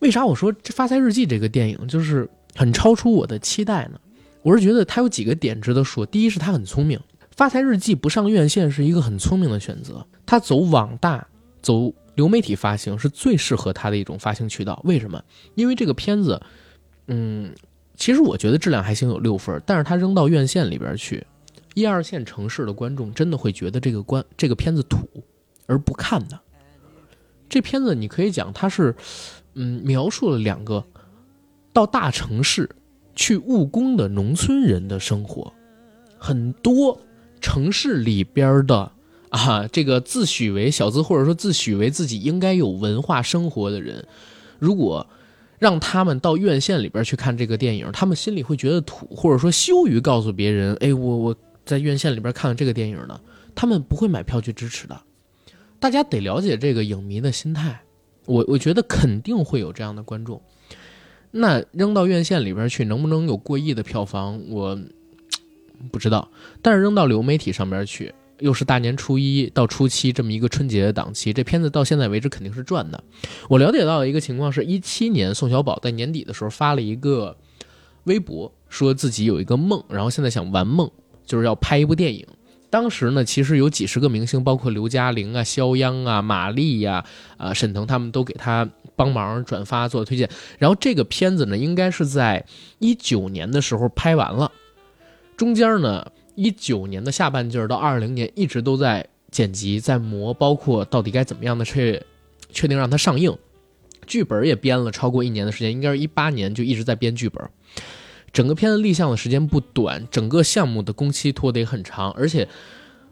[0.00, 4.00] 为啥我说这《发财日记》这个电影就是很超出我的期待呢？
[4.42, 6.06] 我是觉得它有几个点值得说。
[6.06, 6.98] 第一是它很聪明，
[7.36, 11.26] 《发财日记》不上院线是一个很聪明的选择，它走网大、
[11.62, 14.80] 走流媒体发行是最适合它的一种发行渠道。
[14.84, 15.22] 为什么？
[15.54, 16.40] 因为这个片子。
[17.10, 17.54] 嗯，
[17.96, 19.62] 其实我觉得质量还行，有六分。
[19.64, 21.26] 但是它扔到院线里边去，
[21.72, 25.08] 一二线城市的观众真的会觉得这个观这个片子土
[25.64, 26.38] 而不看的。
[27.48, 28.94] 这片子你可以讲它是，
[29.54, 30.84] 嗯，描述了两个
[31.72, 32.68] 到大城市
[33.14, 35.52] 去务工的农村人的生活。
[36.18, 37.00] 很多
[37.40, 38.92] 城市里边的
[39.30, 44.06] 啊，这个自诩为小资或者说自诩为自己应该有文化生活的人，
[44.58, 45.06] 如果。
[45.60, 53.20] 让他们到院线里边去看这个电影，他们心里会觉得土，或者说羞于告诉别人：“哎，我我在院线里边看了这个电影呢。”
[53.56, 54.96] 他们不会买票去支持的。
[55.80, 57.80] 大家得了解这个影迷的心态，
[58.26, 60.40] 我我觉得肯定会有这样的观众。
[61.30, 64.78] 那扔到院线里边去，能不能有过亿的票房，我
[65.90, 66.30] 不知道。
[66.62, 68.14] 但是扔到流媒体上边去。
[68.40, 73.02] 又是大年初一到初七这么一个春节的档期，这片子到现在为止肯定是赚的。
[73.48, 77.36] 我了解到的一个情况是，一七年宋小宝在年底的时候发了一个
[78.04, 80.88] 微博，说自己有一个梦，然后现在想玩梦，
[81.26, 82.24] 就是要拍一部电影。
[82.70, 87.04] 当时呢，其实有几十个明星，包括刘嘉玲啊、肖央啊、马丽呀、
[87.36, 90.28] 啊沈腾他们都给他帮忙转发做推荐。
[90.58, 92.44] 然后这个片子呢，应该是在
[92.78, 94.52] 一九年的时候拍完了，
[95.36, 96.10] 中间呢。
[96.40, 102.00] 一九年的下半季到二零年一直都在剪辑，在磨，包括到底该怎么样的确
[102.52, 103.36] 确定让它上映，
[104.06, 107.42] 剧本也编了超过一年的时间，应该是一八年就一直在编剧本。
[108.38, 112.46] 整个片子立项的时间不短，整个项目的工期拖得也很长，而且，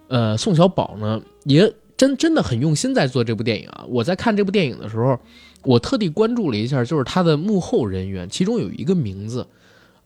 [0.07, 3.85] 呃，宋小宝呢也真真的很用心在做这部电影啊。
[3.89, 5.19] 我在看这部电影的时候，
[5.65, 9.45] 我特地关注了一下，就是他的幕后人员，其中有一个名字，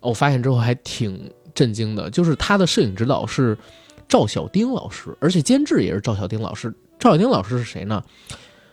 [0.00, 1.30] 我发现之后还挺。
[1.52, 3.58] 震惊的就是他的摄影指导是
[4.08, 6.72] 赵小丁老师，而且监制也是赵小丁老师。
[6.96, 8.02] 赵小丁老师是谁呢？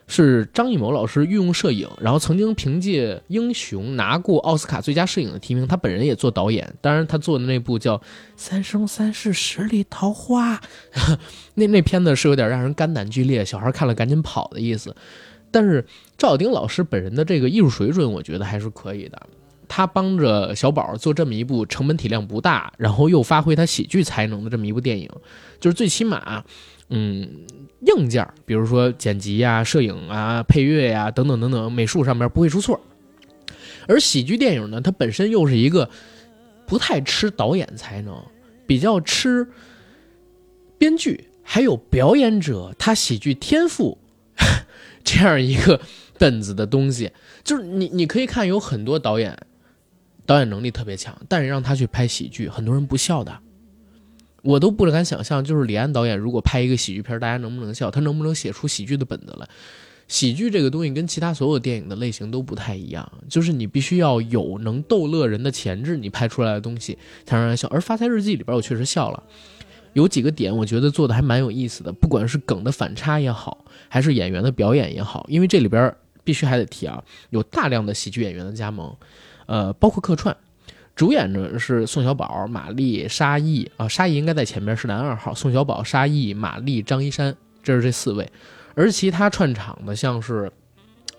[0.08, 5.68] 是张艺谋老师御用摄影，然后曾经凭借《英雄》拿过奥斯卡最佳摄影的提名。
[5.68, 7.98] 他本人也做导演，当然他做的那部叫
[8.36, 10.56] 《三生三世十里桃花》，
[11.56, 14.96] 那那片子是有点让人肝胆俱裂，小孩看了赶紧跑的意思。
[15.52, 15.86] 但是
[16.18, 19.22] 赵小丁老师本人的这个艺术水准，我觉得还是可以的。
[19.70, 25.10] 他帮着小宝做这么一部成本体量不大，然后又发挥他喜剧才能的这么一部电影，
[25.60, 26.42] 就是最起码，
[26.90, 27.30] 嗯，
[27.82, 32.80] 硬件，比如说剪辑呀、摄影啊、配乐呀等等等等，美术上面不会出错。
[33.88, 35.90] 而喜剧电影呢，它本身又是一个
[36.66, 38.22] 不太吃导演才能，
[38.66, 39.48] 比较吃
[40.78, 43.98] 编剧还有表演者他喜剧天赋
[45.04, 45.80] 这样一个。
[46.20, 47.12] 本子的东西。
[47.44, 49.38] 就是你你可以看有很多导演，
[50.26, 53.40] 导演能力特别强，但是让他去拍喜剧，很多人不笑的。
[54.44, 57.92] 我都不敢想象，就是李安导演如果拍一个喜剧片，大家能不能笑？
[57.92, 59.48] 他能不能写出喜剧的本子来？
[60.08, 67.68] 喜剧这个东西跟其他所有电影的类型都不太一样，就是你必须要有能逗乐人的潜质，你拍出来的东西才让人笑。
[67.68, 69.22] 而《发财日记》里边，我确实笑了，
[69.92, 78.96] 有几个点我觉得做的还蛮有意思的，不管是梗的反差也好，还是演员的表演也好，因为这里边必须还得提啊，有大量的喜剧演员的加盟，
[79.46, 80.34] 呃，包括客串。
[80.98, 88.28] 主演呢是宋小宝、马丽、沙溢啊，沙溢应该在前面是男二号，宋小宝、沙溢、马丽、张一山，这是这四位。
[88.74, 90.52] 而其他串场的像是，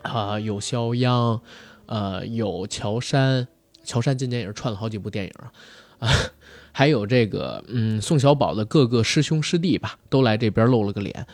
[0.03, 1.41] 啊有肖央，
[1.87, 3.47] 呃有乔杉，
[3.85, 5.53] 乔杉今年也是串了好几部电影啊，
[6.01, 6.11] 啊
[6.73, 11.25] 还有这个嗯宋小宝的各个师兄师弟吧，都来这边露了个脸，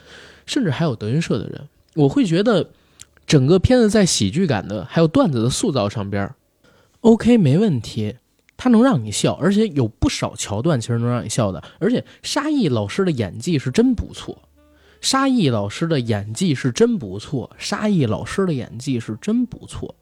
[0.45, 1.67] 甚至还有德云社的人。
[1.95, 2.69] 我会觉得
[3.27, 6.31] 整个片子在喜剧感的还有段子的塑造上边
[7.01, 8.17] ，OK 没问题。
[8.57, 11.63] 他能让你笑，而且有不少桥段其实能让你笑的。
[11.81, 14.49] 而且沙溢老师的演技是真不错，
[15.01, 19.95] 沙溢老师的演技是真不错，沙溢老师的演技是真不错。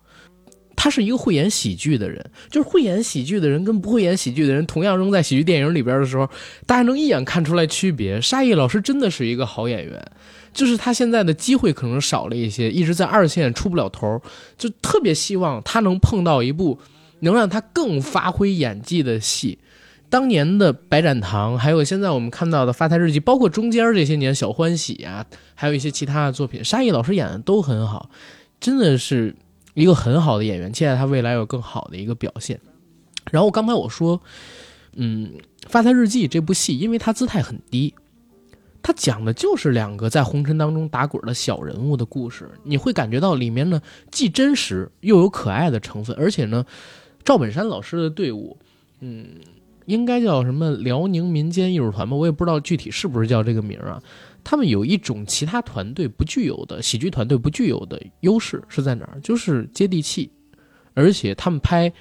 [0.74, 6.28] 他是一个会演喜剧的人，就是会演喜剧的人跟不会演喜剧的人同样扔在喜剧电影里边的时候，
[6.66, 8.20] 大家能一眼看出来区别。
[8.20, 10.12] 沙溢老师真的是一个好演员，
[10.52, 14.20] 就是他现在的机会可能少了一些，一直在二线出不了头，
[14.58, 16.78] 就特别希望他能碰到一部。
[17.22, 19.58] 能让他更发挥演技的戏，
[20.10, 28.10] 当年的《白展堂》，还有现在我们看到的《发财日记》，包括中间这些年《小欢喜》啊，还有一些其他的作品，沙溢老师演的都很好，
[28.60, 29.34] 真的是
[29.72, 32.60] 一个很好的演员，期待他未来有更好的一个表现。
[33.30, 34.20] 然后刚才我说，
[34.96, 35.30] 嗯，
[35.68, 37.94] 《发财日记》这部戏，因为它姿态很低，
[38.82, 43.80] 它讲的就是两个在红尘当中打滚的小人物的故事，你会感觉到里面呢
[44.10, 46.66] 既真实又有可爱的成分，而且呢。
[47.24, 48.56] 赵本山老师的队伍，
[49.00, 49.26] 嗯，
[49.86, 52.16] 应该叫什么辽宁民间艺术团吧？
[52.16, 54.02] 我也不知道具体是不是叫这个名啊。
[54.44, 59.20] 他们有一种其他团队不具有的喜剧团队不具有的优势是在哪儿？
[59.20, 60.28] 就是接地气，
[60.94, 61.92] 而且他们拍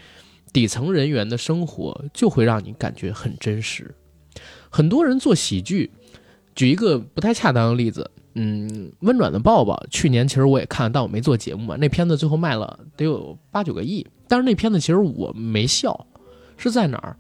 [0.51, 3.93] 底层人员的生活就会让你感觉很真实。
[4.71, 5.91] 很多人做喜剧，
[6.55, 11.75] 举一个不太恰当的例子，嗯，温暖的抱抱，去年其实我也看，但我没做节目嘛。
[11.77, 14.05] 那片子最后卖了得有八九个亿。
[14.27, 16.07] 但是那片子其实我没笑，
[16.55, 17.17] 是在哪儿？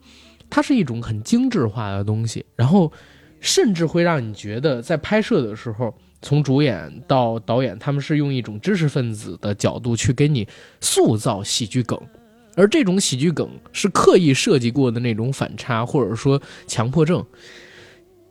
[0.49, 2.91] 它是一种很精致化的东西，然后
[3.39, 10.47] 甚至会让你觉得在拍摄的时候，从主演到导演，他们是用一种知识分子的角度去给你
[10.79, 11.99] 塑造喜剧梗，
[12.55, 17.25] 而这种喜剧梗是刻意设计过的那种反差，或者说强迫症，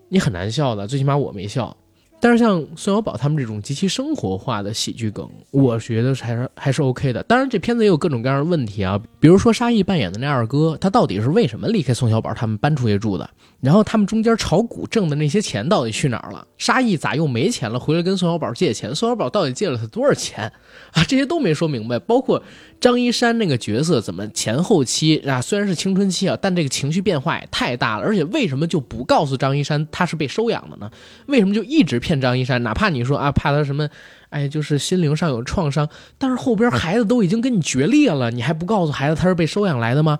[0.08, 1.76] 你很难笑的，最起码我没笑。
[2.20, 7.22] 但是像宋小宝他们这种极其生活化的喜剧梗，我觉得还是还是 OK 的。
[7.22, 13.28] 当然，这片子也有各种各样的问题啊，比如说沙溢扮演的那二哥，他到底是为什么离开宋小宝他们搬出去住的？
[13.60, 16.46] 然后他们中间炒股挣的那些钱到底去哪儿了？
[16.56, 17.78] 沙溢咋又没钱了？
[17.78, 18.94] 回来跟宋小宝借钱？
[18.94, 20.50] 宋小宝到底借了他多少钱？
[20.92, 21.98] 啊，这些都没说明白。
[21.98, 22.42] 包括
[22.80, 28.02] 张一山那个角色怎么前后期啊，虽然是青春期啊，但这个情绪变化也太大了。
[28.02, 30.90] 而且为什么就不告诉张一山他是被收养的呢？
[31.26, 32.62] 为什么就一直骗张一山？
[32.62, 33.86] 哪怕你说啊，怕他什么，
[34.30, 40.18] 哎，就是心灵上有创伤，但是后边孩子都已经跟你决裂了，你还不告诉孩子他是被收养来的吗？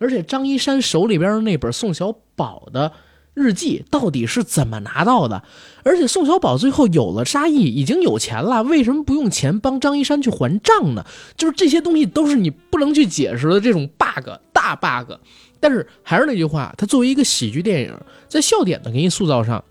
[0.00, 2.92] 而且张一山手里边的那本宋小宝的
[3.34, 5.42] 日记到底是怎么拿到的？
[5.84, 11.04] 而且宋小宝最后有了沙溢，已经有钱了，为什么不用钱帮张一山去还账呢？
[11.36, 15.12] 就是这些东西都是你不能去解释的这种 bug 大 bug。
[15.60, 17.96] 但是还是那句话，它作为一个喜剧电影，
[18.28, 19.64] 在笑点的给你塑造上，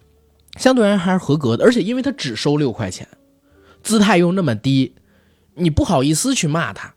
[0.57, 1.63] 相对而言还是合格的。
[1.63, 3.07] 而且因为它只收六块钱，
[3.83, 4.93] 姿态又那么低，
[5.55, 6.93] 你不好意思去骂他，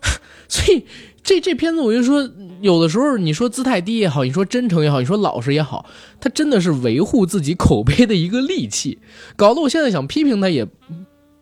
[0.48, 0.86] 所以。
[1.28, 2.26] 这这片子我就说，
[2.62, 5.84] 有的时候你说姿态低也好，你说真诚也好，你说老实也好，
[6.18, 8.98] 他真的是维护自己口碑的一个利器，
[9.36, 10.64] 搞得我现在想批评他也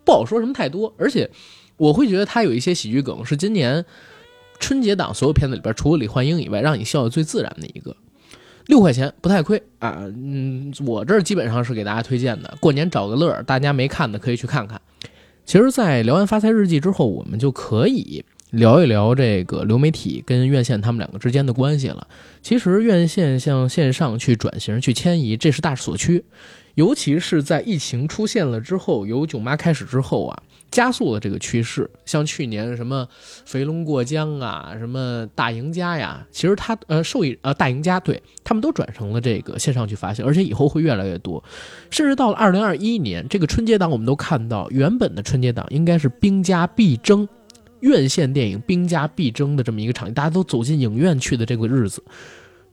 [0.04, 0.92] 不好说什么太多。
[0.98, 1.30] 而且
[1.76, 3.84] 我会觉得他有一些喜剧梗是今年
[4.58, 7.96] 春节档所有片子里边，除了李焕英以外，让你笑的最自然的一个。
[8.66, 14.80] 六块钱不太亏啊，嗯，我这儿基本上是给大家推荐的，过年找个乐儿，大家没看的可以去看看。
[15.44, 18.24] 其实，在聊完《发财日记》之后，我们就可以。
[18.56, 22.06] 聊一聊这个流媒体跟院线他们两个之间的关系了。
[22.42, 26.24] 其实院线向线上去转型、去迁移，这是大势所趋。
[26.74, 31.90] 尤其是在疫情出现了之后，由囧妈开始之后啊，加速了这个趋势。
[32.04, 33.06] 像去年什么
[33.44, 41.42] 《肥龙过江》啊，什么大赢家呀，其实它呃受益呃大赢家，对他们都转成了这个线上去发行，而且以后会越来越多。
[41.90, 47.26] 甚至到了二零二一年，这个春节档我们都看到，原本的春节档应该是兵家必争，
[47.80, 52.02] 院线电影兵家必争的这么一个场景，大家都走进影院去的这个日子，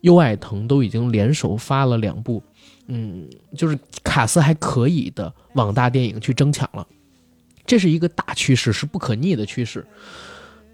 [0.02, 2.42] 优爱腾都已经联手发了两部。
[2.88, 6.86] 嗯，就是卡斯还可以的网大电影去争抢了，
[7.66, 9.86] 这是一个大趋势，是不可逆的趋势。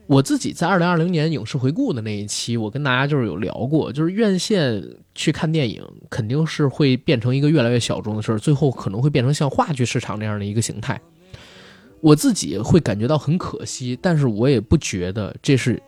[0.07, 10.99] 我自己在二零二零年影视回顾的那一期，我跟大家就是有聊过，就是院线去看电影肯定是会变成一个越来越小众的事儿，最后可能会变成像话剧市场那样的一个形态。
[12.01, 15.81] 我自己会感觉到很可惜，但是我也不觉得这是。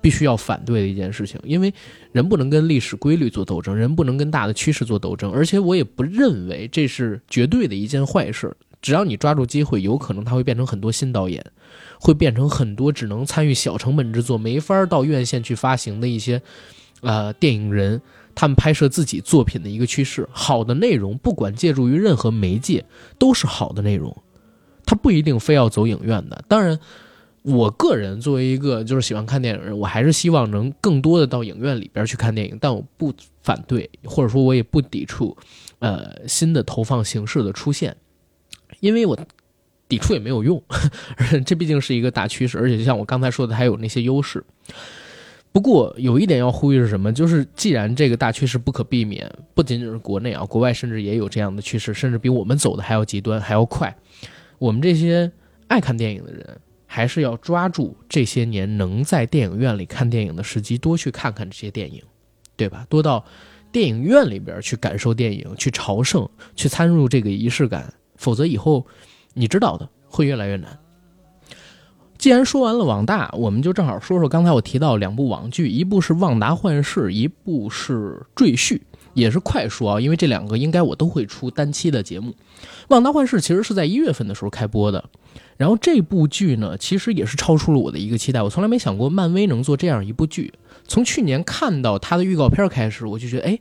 [0.00, 1.74] 必须要反对的一件事情，因为
[2.12, 8.56] 人不能跟历史规律做斗争，人不能跟大的趋势做斗争，而且我也不认为这是绝对的一件坏事。
[8.80, 11.44] 只要你抓住机会，有可能它会变成很多新导演，
[11.98, 16.40] 会变成很多只能参与小成本制作、没法到院线去发行的一些
[17.00, 18.00] 呃电影人，
[18.36, 20.28] 他们拍摄自己作品的一个趋势。
[20.30, 22.84] 好的内容，不管借助于任何媒介，
[23.18, 24.16] 都是好的内容，
[24.88, 26.42] 他不一定非要走影院的。
[26.48, 26.78] 当然。
[27.44, 35.34] 我个人作为一个就是喜欢看电影人，我还是希望能更多的到影院里边去看电影，但我不反对，或者说我也不抵触，
[35.78, 37.96] 呃，新的投放形式的出现，
[38.80, 39.16] 因为我
[39.88, 40.62] 抵触也没有用，
[41.46, 44.44] 这毕竟是一个大趋势，而且就像我刚才说的，还有那些优势。
[45.50, 47.10] 不过有一点要呼吁是什么？
[47.10, 53.96] 就是既然这个大趋势不可避免，不仅仅是国内啊，国外甚至也有这样的趋势，甚至比我们走的还要极端，还要快。
[54.58, 55.32] 我们这些
[55.68, 56.60] 爱看电影的人。
[56.90, 62.02] 还是要抓住这些年能在电影院里看电影的时机，多去看看这些电影，
[62.56, 62.86] 对吧？
[62.88, 63.22] 多到
[63.70, 67.92] 电影院里边去感受电影，去朝圣，去参入这个仪式感。
[68.16, 68.86] 否则以后
[69.34, 70.78] 你知道的会越来越难。
[72.16, 77.92] 既然说完了网大，我们就正好说说刚才我提到两部网剧，一部是《旺达幻视》，一部是
[78.34, 78.78] 《赘婿》，
[79.12, 82.32] 也是快说啊，因为这两个应该我都会出单期的节目。
[82.88, 85.04] 《旺达幻视》其实是在一月份的时候开播的。
[85.56, 88.40] 然后这部剧呢，其实也是超出了我的一个期待。
[88.42, 90.52] 我从来没想过漫威能做这样一部剧。
[90.86, 93.58] 从去年看到它的预告片开始，我就觉得，哎，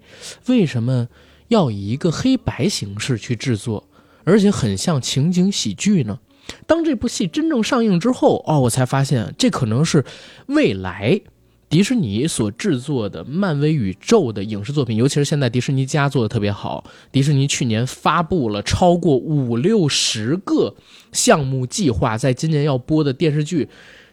[0.48, 1.08] 为什么
[1.48, 3.88] 要以一个黑白形式去制作，
[4.24, 6.20] 而且很像情景喜剧呢？
[6.66, 10.06] 当这部戏真正上映之后，哦，我才发现这可能是
[10.46, 11.20] 未来。
[11.70, 16.84] 迪士尼所制作的漫威宇宙的影视作品，尤其是现在迪士尼家做的特别好。
[17.12, 20.74] 迪士尼去年发布了超过五六十个
[21.12, 23.68] 项目计划，在今年要播的电视剧，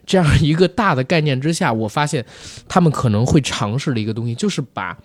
[0.05, 2.25] 这样一个大的概念之下，我发现
[2.67, 4.97] 他们可能会尝试的一个东西，就是把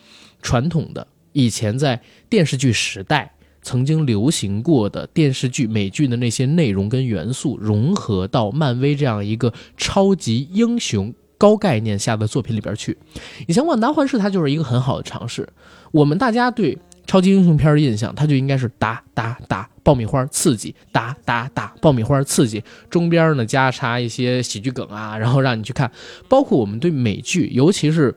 [0.43, 3.33] 传统的以前在电视剧时代
[3.63, 11.15] 曾经流行过的电视剧、美剧的那些内容跟元素，融合到漫威这样一个超级英雄。
[11.41, 12.99] 高概念下的作品里边去，
[13.47, 15.49] 以前《万达幻视》它就是一个很好的尝试。
[15.91, 16.77] 我们大家对
[17.07, 25.91] 超级英雄片的印象，它就应该是打打打爆米花刺激，打打打爆米花刺激，中边呢加插一些喜剧梗啊，然后让你去看。
[26.29, 28.15] 包括我们对美剧，尤其是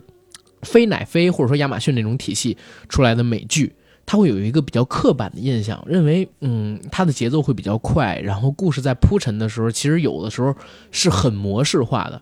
[0.64, 2.58] 非奶非或者说亚马逊那种体系
[2.90, 3.74] 出来的美剧，
[4.06, 10.54] 它会有一个比较刻板的印象，认为嗯它的节奏会比较快，然后故事在铺陈的时候，其实有的时候
[10.92, 12.22] 是很模式化的。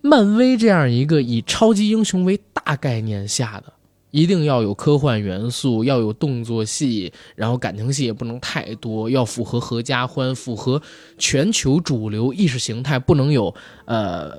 [0.00, 3.72] 漫威这样一个以超级英雄为大概念下的，
[4.10, 10.80] 一定要有科幻元素，要有动作戏，然后感情戏也不能太多，要符合合家欢，符合
[11.18, 13.54] 全球主流意识形态，不能有
[13.84, 14.32] 呃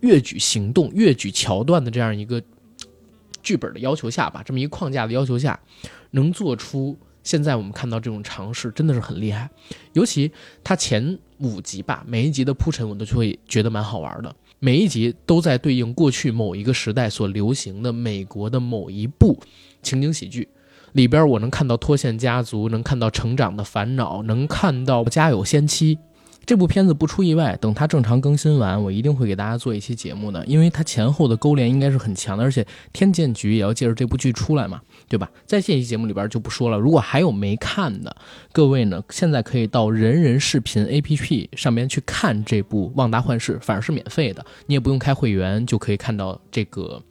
[0.00, 2.42] 越举行动、越举桥段的这样一个
[3.42, 5.60] 剧本的要求下吧，这么一个框架的要求下，
[6.12, 9.50] 能做出现在我们看到这种尝试，真的是很厉害。
[9.92, 10.32] 尤其
[10.64, 14.34] 它前五集吧，每一集的铺陈，我都会觉得蛮好玩的。
[14.58, 19.38] 每一集都在对应过去某一个时代所流行的美国的某一部
[19.82, 20.48] 情景喜剧
[20.92, 25.98] 里边，我能看到脱线家族，能看到成长的烦恼，能看到家有仙妻。
[26.46, 35.28] 这部片子不出意外，等它正常更新完，我一定会给大家做一期节目的，因为它前后的勾连应该是很强的，而且天剑局也要借着这部剧出来嘛，对吧？
[35.44, 36.78] 在这期节目里边就不说了。
[36.78, 38.14] 如果还有没看的
[38.52, 47.02] 各位呢，现在可以到人人视频 APP 上面去看这部《旺达幻视》，反而是免费的，你也不用开会员就可以看到这个。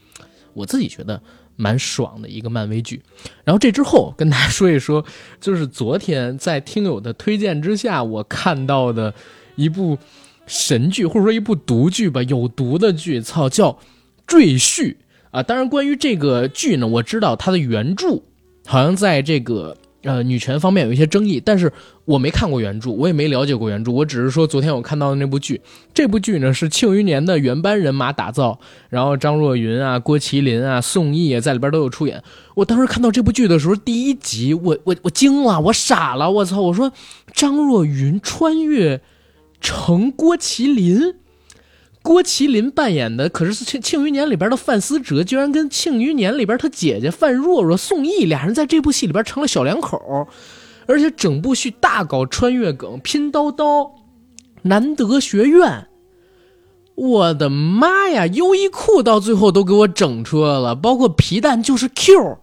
[0.54, 1.22] 我自己觉得。
[1.56, 3.02] 蛮爽的一个漫威剧，
[3.44, 5.06] 然后这之后跟大家说一说，
[5.40, 9.14] 就是昨天在听友的推荐之下，我看到的
[9.56, 9.98] 一部
[10.46, 13.72] 神剧，或者说一部毒剧吧，有毒的剧，操，叫
[14.28, 14.82] 《赘婿》
[15.32, 15.42] 啊。
[15.42, 18.22] 当然，关于这个剧呢，我知道它的原著
[18.66, 19.78] 好像在这个。
[20.06, 21.72] 呃，女权方面有一些争议，但是
[22.06, 25.60] 我没看过原著，我也没了解过原著，我只是说昨天我看到的那部剧，
[25.96, 32.22] 这部剧呢是《庆余年》的原班人马打造，然后张若昀啊、郭麒麟啊、宋轶啊在里边都有出演。
[32.54, 36.62] 我当时看到这部剧的时候，第一集我我我惊了，我傻了，我操！
[36.62, 36.94] 我说
[37.34, 39.02] 张若昀穿越
[39.60, 41.16] 成郭麒麟。
[42.06, 50.28] 郭麒麟扮演的可是《庆庆余年》里边的范思哲，居然跟《庆余年》里边他姐姐范若若、宋轶俩人在这部戏里边成了小两口，
[50.86, 53.92] 而且整部戏大搞穿越梗，拼刀刀，
[54.62, 55.88] 难得学院，
[56.94, 58.28] 我的妈呀！
[58.28, 62.38] 优衣库到最后都给我整出来了，包括皮蛋就是 Q，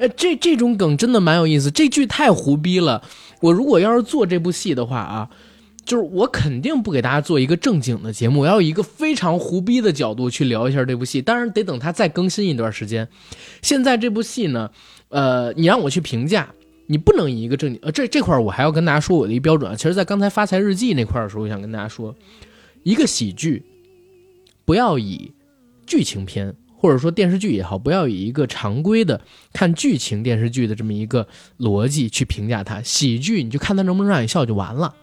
[0.00, 3.02] 哎，这这种梗真的蛮有意思，这剧太胡逼了。
[3.40, 5.30] 我如果要是做这部戏的话啊。
[5.84, 11.20] 就是我肯定不给大家做一个正经的节目，我要以一个非常胡逼的角度去聊一下这部戏。
[11.20, 13.08] 当然得等它再更新一段时间。
[13.62, 14.70] 现在这部戏呢，
[15.08, 16.54] 呃，你让我去评价，
[16.86, 19.74] 你不能以一个正经呃这这块我还要跟大家说我的一个标准啊。
[19.74, 22.14] 其实，在刚才发财日记那块的时候，我想跟大家说，
[22.84, 23.64] 一个喜剧
[24.64, 25.32] 不要以
[25.84, 29.20] 剧情片或者说电视剧也好，不要以一个常规的
[29.52, 31.26] 看剧情电视剧的这么一个
[31.58, 32.80] 逻辑去评价它。
[32.82, 34.94] 喜剧你就看它能不能让你笑就完了。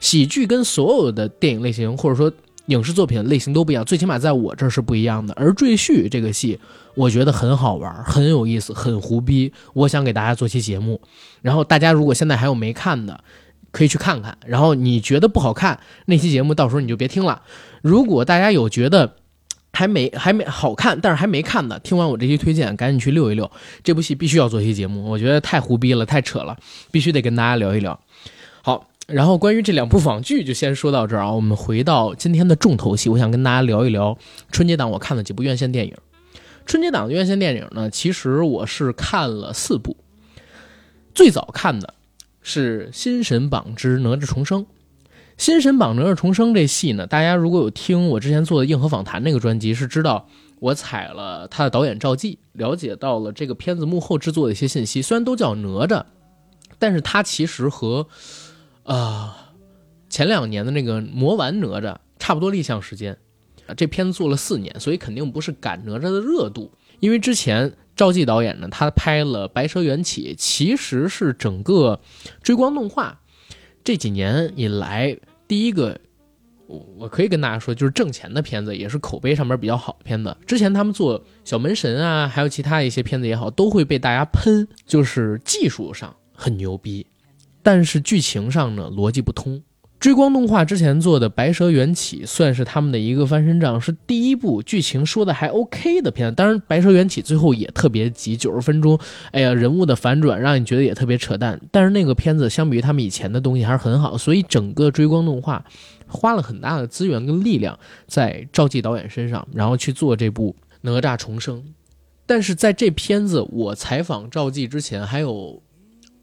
[0.00, 2.32] 喜剧跟所有的电影类型或者说
[2.66, 5.34] 影视作品类型都不一样，最起码在我这儿是不一样的。
[5.34, 6.58] 而《赘婿》这个戏，
[6.94, 9.52] 我觉得很好玩，很有意思，很胡逼。
[9.74, 11.00] 我想给大家做期节目，
[11.42, 13.22] 然后大家如果现在还有没看的，
[13.72, 14.38] 可以去看看。
[14.46, 17.42] 然后你觉得不好看，那期节目到时候你就别听了。
[17.82, 19.16] 如果大家有觉得
[19.72, 23.50] 还没 还没好看，但是还没看的，听完我这期推荐，赶紧去溜一溜。
[23.82, 26.56] 这部戏必须要做期节目，我觉得太胡逼了，太扯了，
[26.92, 27.98] 必须得跟大家聊一聊。
[29.12, 34.16] 然后关于这两部网剧就先说到这儿啊，我们回到今天的重头戏，我想跟大家聊一聊
[34.50, 35.94] 春节档我看了几部院线电影。
[36.66, 39.96] 春节档的院线电影呢，其实我是看了四部。
[41.14, 41.94] 最早看的
[42.40, 44.62] 是《新神榜之哪吒重生》。
[45.36, 50.28] 《新神榜哪吒重生》这戏呢，大家如果有听我之前做的硬核访谈那个专辑，是知道
[50.60, 55.02] 我采了他的导演赵记，了解到了这个片子幕后制作的一些信息。
[55.02, 56.04] 虽然都叫哪吒，
[56.78, 58.06] 但是它其实和
[58.84, 59.52] 啊，
[60.08, 63.16] 前两年的那个魔丸哪吒差不多立项时间，
[63.76, 66.72] 这片子做了四年，所以肯定不是赶哪吒的热度。
[66.98, 72.00] 因为之前赵季导演呢，他拍了《白蛇缘起》，其实是整个
[72.42, 73.20] 追光动画
[73.82, 75.16] 这几年以来
[75.48, 75.98] 第一个，
[76.66, 80.36] 我可以跟大家说，就是挣钱的片子，也是口碑上面比较好的片子。
[80.46, 87.06] 之前他们做小门神啊，还有其他一些片子也好，都会被大家喷，就是技术上很牛逼。
[87.62, 89.62] 但是剧情上呢，逻辑不通。
[89.98, 96.34] 追光动画之前做的《白蛇缘起》算是他们的一个翻身仗，是第一部剧情说的还 OK 的片子。
[96.34, 98.98] 当然，《白蛇缘起》最后也特别急，九十分钟，
[99.30, 101.60] 哎呀，人物的反转让你觉得也特别扯淡。
[101.70, 105.62] 但是那个片子相比于他们以前的东西还是很好，所以整个追光动画
[106.06, 111.58] 花了很大的资源跟力量在赵季导演身上，然后去做这部《哪吒重生》。
[112.24, 115.60] 但是在这片子我采访赵季之前，还有。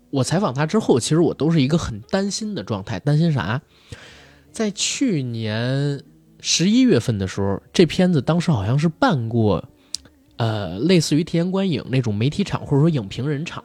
[0.09, 2.99] 我采访他之后，其实我都是一个很担心的状态。
[2.99, 3.61] 担心啥？
[4.51, 6.01] 在去年
[6.39, 9.63] 十一月份的时候，这片子当时好像是办过，
[10.37, 13.63] 呃，类似于提前观影那种媒体场或者说影评人场。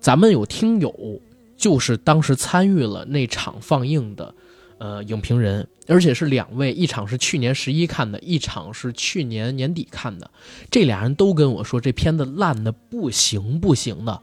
[0.00, 1.20] 咱们有听友
[1.56, 4.34] 就是当时参与了那场放映的，
[4.78, 10.30] 呃，影评人，而且是两位，一场是去年十一看的，一场是去年年底看的。
[10.70, 14.20] 这俩人都跟我说，这片子烂的不行不行的。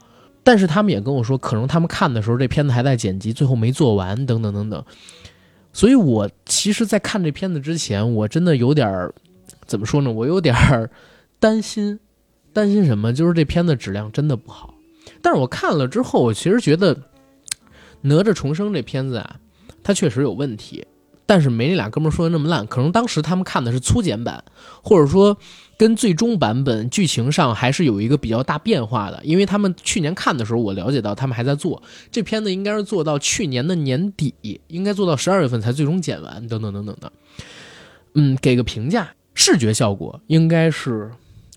[0.48, 4.82] 但是他们也跟我说，可能他们看的时候这片子还在剪辑，最后没做完，等等等等。
[5.74, 9.14] 所以我其实，在看这片子之前，我真的有点儿
[9.66, 10.10] 怎么说呢？
[10.10, 10.88] 我有点儿
[11.38, 12.00] 担心，
[12.54, 13.12] 担心什么？
[13.12, 14.72] 就是这片子质量真的不好。
[15.20, 16.96] 但是我看了之后，我其实觉得
[18.00, 19.36] 《哪吒重生》这片子啊，
[19.82, 20.82] 它确实有问题。
[21.26, 24.42] 但是没那俩哥们儿说的那么烂，可能当时他们看的是粗剪版，
[24.80, 25.36] 或者说
[25.78, 29.18] 跟最终版本剧情上还是有一个比较大变化的。
[29.24, 34.34] 因为他们去年看的时候，我了解到他们还在做这片子，应该是做到去年的年底，
[34.66, 37.12] 应该做到十二月份才最终剪完，等等等等的。
[38.14, 41.10] 嗯，给个评价，视觉效果应该是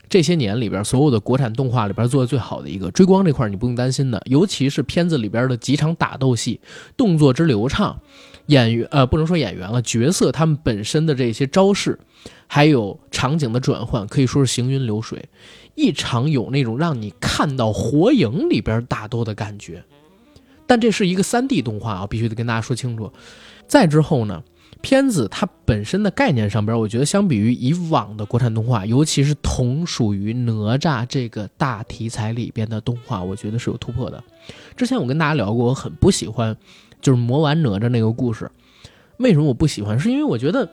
[0.07, 2.91] 这些年里边所有的国产动画里边做的最好的一个。
[2.91, 6.59] 追光这块你不用担心的，尤其是片子里边的几场打斗戏，
[6.95, 7.99] 动作之流畅。
[8.47, 11.99] 演员呃，不能说演员了，角色他们本身的这些招式，
[12.47, 15.29] 还有场景的转换，可以说是行云流水，
[15.75, 19.83] 一场有那种让你看到火影里边打斗的感觉。
[20.67, 23.11] 但这是一个三 D 动画啊，必须得跟大家说清楚。
[23.67, 24.41] 再之后呢，
[24.81, 34.23] 片子它本身的概念上边，我觉得相比于以往的国产动画，尤其是同属于哪吒这个大题材里边的动画，我觉得是有突破的。
[34.75, 36.55] 之前我跟大家聊过，我很不喜欢
[37.01, 38.49] 就是魔丸哪吒那个故事。
[39.17, 39.99] 为什么我不喜欢？
[39.99, 40.69] 是因为我觉得，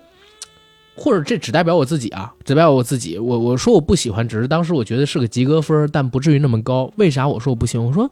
[0.97, 3.19] 或者这只代表我自己啊，只代表我自己。
[3.19, 6.93] 我我说我不喜欢，只是当时我觉得是个及格分，但不至于那么高。
[6.97, 7.87] 为啥我说我不喜欢？
[7.87, 8.11] 我说，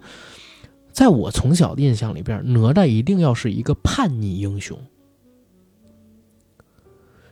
[0.93, 4.79] 在我从小的印象里边，哪吒一定要是一个叛逆英雄。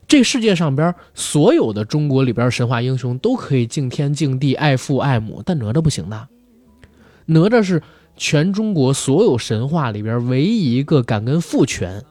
[0.06, 6.28] 这世界上边所有的中国里边神话英雄都可以敬天敬地爱父爱母，但哪吒不行的。
[7.26, 7.82] 哪吒是
[8.16, 12.02] 全中国所有神话里边唯一一个敢跟父权，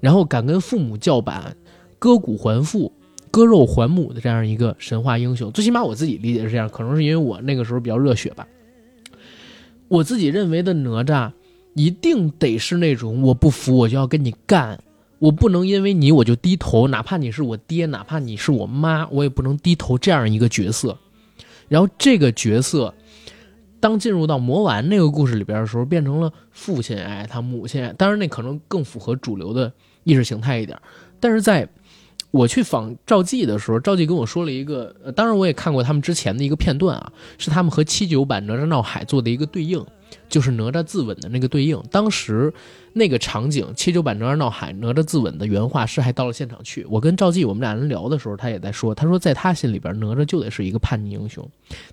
[0.00, 1.56] 然后敢跟父母叫板、
[1.98, 2.92] 割骨还父、
[3.30, 5.50] 割肉还母的这样一个神话英雄。
[5.52, 8.46] 最起码我自己理解是这样，可能是因为我那个时候比较热血吧。
[9.88, 11.30] 我自己认为的哪吒
[11.74, 14.78] 一定得是那种我不服我就要跟你干。
[15.20, 19.96] 我不能因为你我就低头，哪怕你是我爹，哪怕你是我妈，我也不能低头。
[19.96, 20.98] 这样一个角色，
[21.66, 22.92] 然后这个角色，
[23.84, 29.70] 当进入到魔丸那个故事里边的时候，变成了父亲爱他，母亲，当然那可能更符合主流的
[30.04, 30.78] 意识形态一点。
[31.20, 31.68] 但是在
[32.30, 39.84] 我去访赵记的时候，赵记跟我说了一个，当然我也看过他们之前的一个片段啊，是他们和七九版哪吒闹海做的一个对应。
[40.28, 42.52] 就是哪吒自刎的那个对应，当时
[42.94, 46.86] 那个场景，七九版哪吒闹海，哪吒自刎的原画师还到了现场去。
[46.88, 51.46] 我跟赵记我们俩人聊的时候，他也在说，他说在他心里边，哪吒就得是一个叛逆英雄，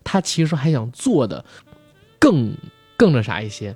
[0.03, 1.43] 他其实还想做的
[2.21, 2.55] 更
[2.95, 3.75] 更那啥一些，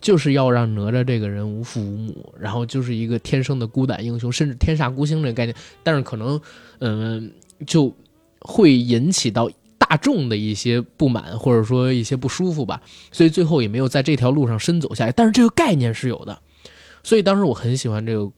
[0.00, 6.38] 就是要让哪吒这个人无父无母，然后就是一个天生的孤胆英雄，甚至天煞孤星这个概念，但是可能
[6.80, 7.32] 嗯
[7.64, 7.94] 就
[8.40, 9.48] 会引起到。
[9.80, 15.12] 大众的一些不满或者说一些不舒服吧，所以最后也没有在这条路上深走下来。
[15.12, 16.38] 但是这个概念是有的，
[17.02, 18.30] 所以当时我很喜欢这个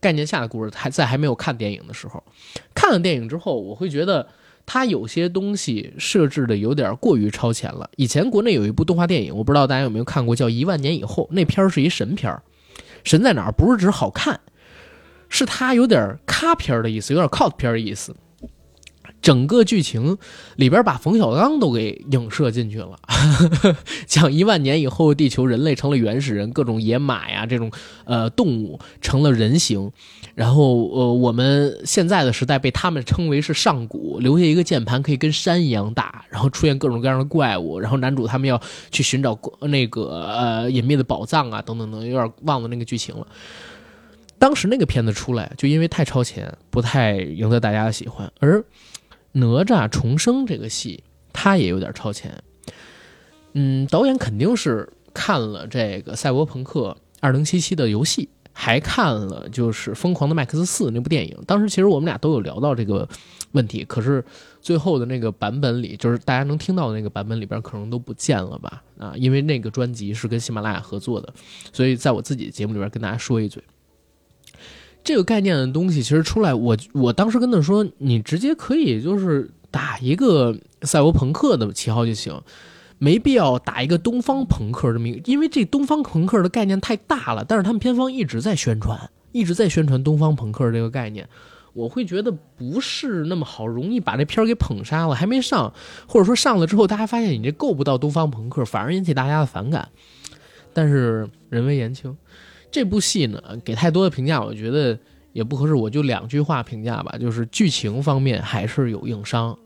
[0.00, 0.72] 概念下的故事。
[0.74, 2.24] 还在还没有看电影的时候，
[2.74, 4.26] 看了电影之后，我会觉得
[4.66, 7.88] 它有些东西设置的有点过于超前了。
[7.96, 11.22] 以前国内有一部动画电影，我不知道大家有没有看过，叫《一万年以后》。
[11.30, 12.42] 那片儿是一神片儿，
[13.04, 13.52] 神在哪儿？
[13.52, 14.40] 不是指好看，
[15.28, 18.14] 是它有点咖片的意思，有点 cult 片的意思。
[19.26, 20.18] 整个剧情
[20.54, 22.96] 里边把冯小刚都给影射进去了，
[24.06, 27.68] 讲一万年以后地球人类成了原始人，各种野马呀这种
[28.04, 29.90] 呃动物成了人形，
[30.36, 38.62] 然后呃我们现在的时代被他们称为是上古，留下一个键盘可以跟山一样大，然后出现各种各样的怪物，然后男主他们要
[38.92, 43.26] 去寻找那个呃隐秘的宝藏啊等等等，有点忘了那个剧情了。
[44.38, 48.64] 当时那个片子出来就因为太超前，不太赢得大家的喜欢，而。
[49.36, 52.42] 哪吒重生这个戏，他也有点超前。
[53.52, 61.36] 嗯，导演肯定是看了这个《赛博朋克2077》的游戏，还看了就是《疯狂的麦克斯4》那部电影。
[61.46, 63.06] 当时其实我们俩都有聊到这个
[63.52, 64.24] 问题，可是
[64.62, 68.82] 最后的那个版本里，就是大家能听到的那个版本里边，可能都不见了吧？
[68.98, 71.32] 啊，因为那个专辑是跟喜马拉雅合作的，
[71.72, 73.62] 所以在我自己的节目里边跟大家说一嘴。
[75.06, 82.42] 这个概念的东西其实出来，我我当时跟他说，你直接可以就是打一个赛博朋克的旗号就行，
[82.98, 87.44] 没必要打一个东方朋克这么一个，因为这东方朋克的概念太大了。
[87.46, 91.28] 但是他们片方一直在宣传，一直在宣传东方朋克这个概念，
[91.72, 95.14] 我会觉得不是那么好，容易把这片儿给捧杀了。
[95.14, 95.72] 还没上，
[96.08, 99.88] 或者说上了之后，大家发现你这够不到东方朋克，反而引起大家的反感。
[100.72, 102.16] 但是人微言轻。
[102.70, 104.98] 这部戏呢，给太多的评价，我觉得
[105.32, 105.74] 也不合适。
[105.74, 109.58] 我就两句话评价吧，就是剧情方面还是有硬伤，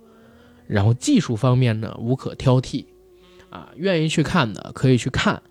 [0.67, 2.85] 然后技术方面呢无可挑剔，
[3.51, 5.43] 啊，愿意去看的可以去看，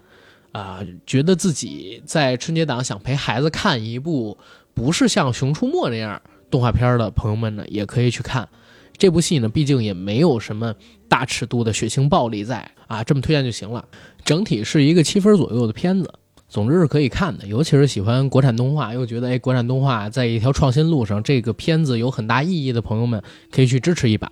[0.54, 4.38] 啊，觉得自己在春节档想陪孩子看一部
[4.74, 8.48] 不是像《熊出没》那样动画片的朋友们呢，也可以去看
[8.98, 9.50] 这部戏呢。
[9.50, 10.74] 毕竟也没有什么
[11.10, 13.86] 大尺度的血腥暴力在啊，这么推荐就行了。
[14.24, 16.14] 整体是一个七分左右的片子。
[16.50, 23.22] 总之是可以看的，尤其是喜欢国产动画，又觉得哎，国产动画在一条创新路上，这个片子有很大意义的朋友们，
[23.52, 24.32] 可以去支持一把。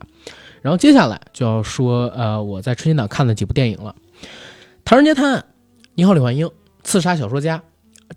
[0.64, 3.96] 然后接下来就要说，呃，我在春节档看的几部电影了，
[4.84, 5.40] 《唐人街探案》
[5.94, 6.48] 《你好，李焕英》
[6.84, 7.60] 《刺杀小说家》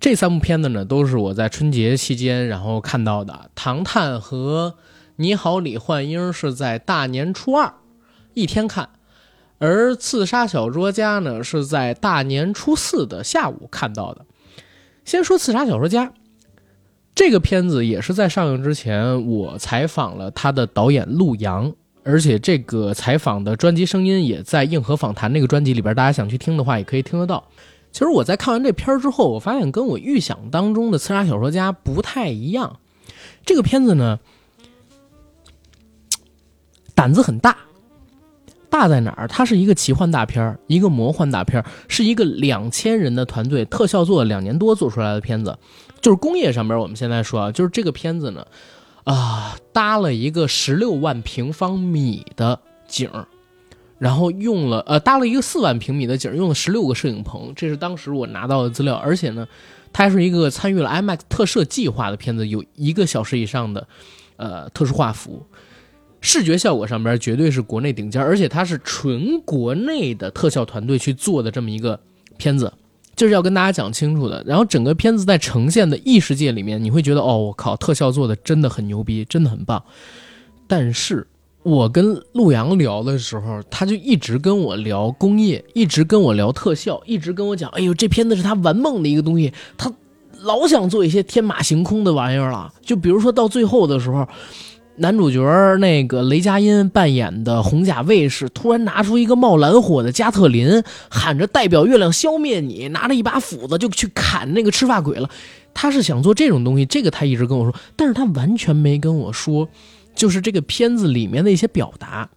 [0.00, 4.74] 这三部片子呢，都是我在春节期间然后看到的，《唐探》和
[5.16, 7.74] 《你好，李焕英》是在大年初二
[8.32, 8.88] 一天看。
[9.60, 14.24] 而刺杀小说家呢，是在大年初四的下午看到的。
[15.04, 16.12] 先说刺杀小说家
[17.14, 21.70] 这个片子，也是在上映之前，我采访了他的导演陆阳，
[22.04, 27.46] 而且这个采访的专辑声音也在硬核访谈那个专辑里边，大家想去听的话，也可以听得到。
[27.92, 32.78] 其实我在看完这片儿之后，我发现跟我预想当中的刺杀小说家不太一样。
[33.44, 34.20] 这个片子呢，
[36.94, 37.58] 胆子很大，
[38.70, 39.26] 大在哪儿？
[39.28, 45.58] 它是一个奇幻大片儿，一个魔幻大片儿，是一个两千人的团队特效做了两年多做出来的片子。
[46.00, 48.46] 就是工业上边，我们现在说啊，就是这个片子呢，
[49.04, 52.58] 啊，搭了一个十六万平方米的
[52.88, 53.26] 景儿。
[53.98, 58.94] 然后用了呃搭了一个四万平米的景儿，用了十六个摄影棚，这是当时我拿到的资料。
[58.94, 59.46] 而且呢，
[59.92, 63.86] 它是一个参与了 IMAX 特摄计划的片子，有一个小时以上的
[64.36, 65.44] 呃特殊画幅，
[66.20, 68.20] 视觉效果上边绝对是国内顶尖。
[68.22, 71.98] 而且它是纯国内的特效团队去做的这么一个
[72.36, 72.72] 片子，
[73.16, 74.42] 这是要跟大家讲清楚的。
[74.46, 79.82] 然后整个片子在呈现的异世界里面，你会觉得哦，我靠，特效做的真的很牛逼，真的很棒。
[80.66, 81.26] 但是。
[81.62, 89.92] 我跟陆阳聊的时候，他就一直跟我聊工业，一直跟我聊特效，一直跟我讲：“哎呦，这片子是他玩梦的一个东西，他
[90.40, 94.26] 老想做一些天马行空的玩意儿了。”就比如说到最后的时候，
[95.00, 95.40] 男主角
[95.78, 105.30] 那个雷佳音扮演的红甲卫士突然拿出一个冒蓝火的加特林，喊着“代表月亮消灭你”，拿着一把斧子就去砍那个赤发鬼了。
[105.72, 109.68] 他是想做这种东西，这个他一直跟我说，但是他完全没跟我说。
[110.14, 112.28] 就是这个片子里面的一些表达。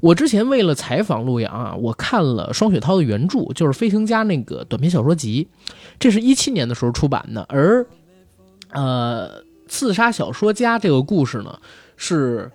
[0.00, 5.46] 我之前为了采访陆阳啊，我看了双雪涛的原著，就是《飞行家》那个短篇小说集，
[5.98, 7.44] 这是一七年的时候出版的。
[7.50, 7.84] 而，
[8.70, 11.58] 呃，《刺杀小说家》这个故事呢，
[12.04, 12.50] 是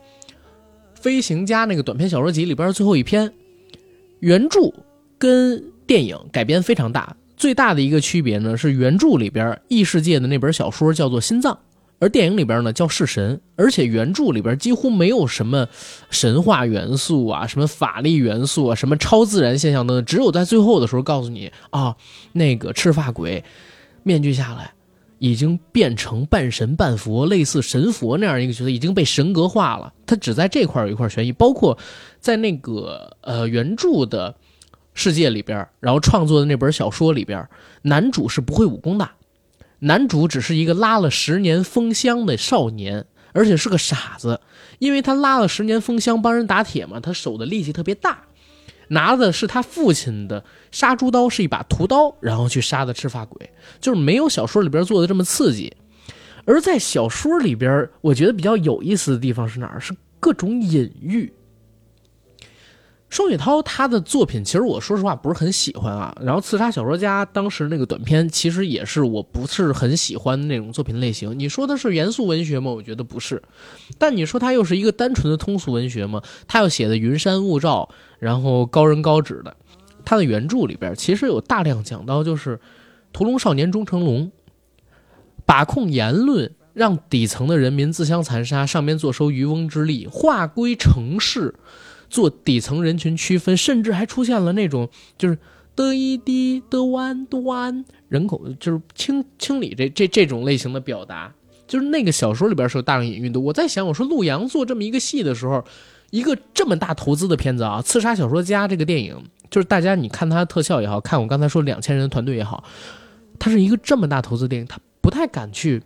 [1.02, 3.32] 《飞行家》那个短篇小说集里边最后一篇。
[4.20, 4.60] 原著
[5.18, 11.54] 跟电影改编非常大，最大的一个区别呢是原著里边异世界的那本小说叫做《心脏》。
[12.00, 15.66] 而电影里边呢叫弑神，而且原著里边几乎没有什么
[16.10, 16.43] 神。
[16.43, 21.95] 话元素啊，什么法力元素啊，什么超自然现象等，只有在最后的时候告诉你啊，
[22.34, 23.43] 那个赤发鬼
[24.04, 24.74] 面具下来，
[25.20, 29.93] 已经变成半神半佛，类似神佛那样一个角色，已经被神格化了。
[30.05, 31.78] 他只在这块有一块悬疑，包括
[32.20, 34.36] 在那个呃原著的
[34.93, 37.47] 世界里边，然后创作的那本小说里边，
[37.82, 39.09] 男主是不会武功的。
[39.80, 44.39] 男主只是一个拉了十年风箱的少年，而且是个傻子，
[44.80, 48.24] 因为他拉了十年风箱帮人打铁嘛，他手的力气特别大，
[48.90, 55.76] 拿的是他父亲的杀猪刀，是一把屠刀，然后去杀的赤发鬼，就是没有小说里边做的这么刺激。
[56.46, 59.80] 而在小说里边，我觉得比较有意思的地方是哪儿？
[59.80, 61.32] 是各种隐喻。
[63.10, 66.14] 双雪涛他的作品，其实我说实话不是很喜欢啊。
[66.22, 71.38] 然后《刺杀小说家》当时那个短片，其实也是我不是很喜欢那种作品类型。
[71.39, 72.70] 你说的是严肃文学吗？
[72.70, 73.41] 我觉得不是。
[73.97, 76.22] 但你说他又是一个单纯的通俗文学吗？
[76.47, 77.88] 他要写的云山雾罩，
[78.20, 79.55] 然后高人高指的。
[80.03, 82.60] 他的原著里边其实有大量讲到，就是
[83.14, 84.30] 屠龙少年钟成龙
[85.45, 91.55] 把控言论，让底层的人民自相残杀，上面坐收渔翁之利，划归城市。
[92.10, 95.38] 做底层人群区分，甚至还出现了那种就是
[95.76, 101.32] 的一滴的弯端人口，就是清清理这这这种类型的表达，
[101.68, 103.39] 就是那个小说里边是有大量隐喻的。
[103.39, 105.64] 我在想，我说陆阳做这么一个戏的时候，
[106.10, 109.16] 一个这么大投资的片子啊，《刺杀小说家》这个电影，
[109.51, 112.64] 就是大家你看它的特效也好看，我刚才说两千人的团队也好，
[113.38, 115.84] 它是一个这么大投资电影，他不太敢去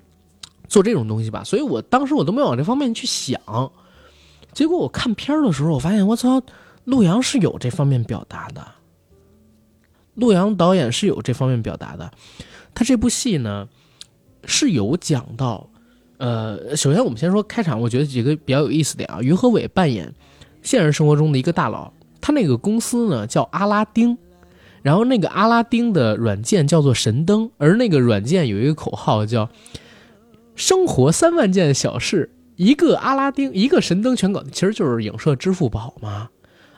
[0.69, 1.43] 做这种东西吧？
[1.43, 3.41] 所以我当时我都没往这方面去想。
[4.53, 6.41] 结果我看片儿的时候，我发现我操，
[6.85, 8.65] 陆阳是有这方面表达的。
[10.15, 12.11] 陆阳导演是有这方面表达的。
[12.73, 13.67] 他这部戏呢
[14.45, 15.69] 是有讲到，
[16.17, 19.21] 呃，首先我们先说开场，我觉得几个比较有意思点啊。
[19.21, 20.13] 于和伟扮演
[20.61, 24.17] 现实生活中的一个大佬，他那个公司呢叫阿拉丁，
[24.81, 29.49] 然后那个阿拉丁的软件叫做神灯，而那个软件有一个口号叫
[30.55, 32.29] “生活三万件小事”。
[32.61, 36.29] 一个阿拉丁，一个神灯全搞定，其实就是影射支付宝嘛。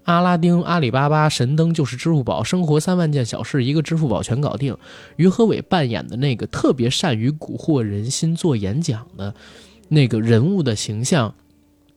[0.03, 4.77] 阿拉丁、阿里巴巴、神灯就是支付宝，生活三万件小事，一个支付宝全搞定。
[5.17, 9.36] 于和伟扮演的那个特别善于蛊惑人心、做演讲的
[9.89, 11.36] 那个人物的形象，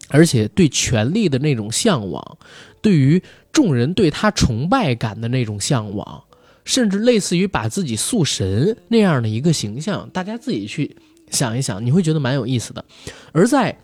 [0.08, 2.38] 而且对权力的那种向往，
[2.82, 3.22] 对于
[3.52, 6.24] 众人对他崇拜感的那种向往，
[6.64, 10.96] 甚至类似于把自己塑神那样的一个形象，大家自己去。
[11.30, 12.84] 想一想，你会觉得蛮有意思的。
[13.32, 13.76] 而在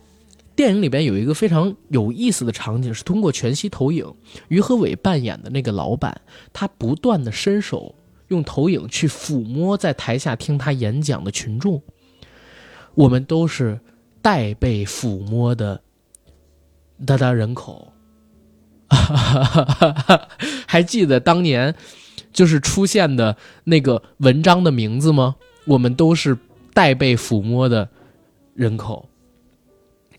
[0.55, 4.13] 电影里边有一个非常有意思的场景，是通过全息投影，
[4.49, 6.21] 于和伟扮演的那个老板，
[6.51, 7.95] 他不断的伸手
[8.27, 11.81] 用投影去抚摸在台下听他演讲的群众。
[12.93, 13.79] 我们都是
[14.21, 15.81] 待被抚摸的
[17.05, 17.91] 哒哒人口。
[20.67, 21.73] 还记得当年
[22.31, 25.35] 就是出现的那个文章的名字吗？
[25.65, 26.37] 我们都是
[26.73, 27.87] 待被抚摸的
[28.53, 29.07] 人口。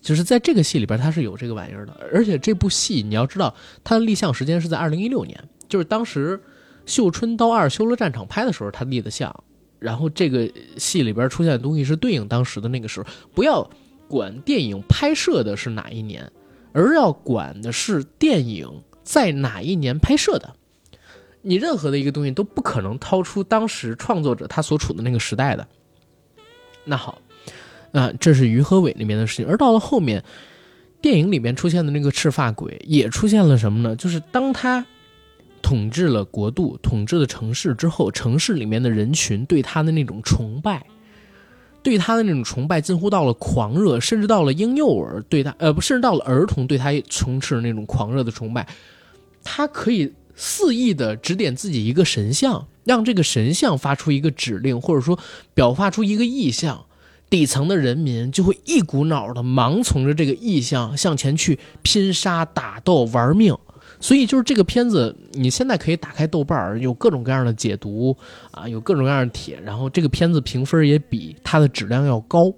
[0.00, 1.96] 就是在这个戏里边，它是有这个玩意儿的。
[2.12, 6.36] 而且这部戏你要知道，它的立项时间是在二零一六年，就是当时
[6.84, 9.34] 《绣春刀二：修罗战场》拍的时候，他立的项。
[9.78, 13.06] 然后这个戏里边出现的东西是对应当时的那个时候。
[13.34, 13.68] 不要
[14.08, 16.30] 管电影拍摄的是哪一年，
[16.72, 20.54] 而要管的是电影在哪一年拍摄的。
[21.40, 25.66] 你任何的一个东西都不可能掏出当时创作者他所处的那个时代的。
[26.84, 27.20] 那好。
[27.92, 30.20] 啊，这是于和伟那边的事情，而到了后面，
[31.00, 33.94] 电影里面出现的那个赤发鬼也出现了什么呢？
[33.94, 34.84] 就是当他
[35.62, 40.84] 统治了国度、统治了城市之后，城市里面的人群对他的那种崇拜，
[41.84, 48.66] 对他的那种崇拜近乎到了狂热，甚至到了婴幼儿对他，呃，不，甚至到了儿童对他充斥那种狂热的崇拜，
[49.44, 55.18] 他可以肆意的指点自己一个神像，让这个神像发出一个指令，或者说
[55.54, 56.86] 表发出一个意向。
[57.30, 63.56] 底层的人民就会一股脑的盲从着这个意向向前去拼杀打斗玩命，
[63.98, 68.16] 所以就是这个片子，你现在可以打开豆瓣有各种各样的解读
[68.52, 72.52] 啊，有各种各样的帖，然后这个片子评分也比它的质量要高，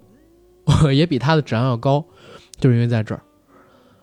[0.92, 2.04] 也比它的质量要高，
[2.58, 3.22] 就是因为在这儿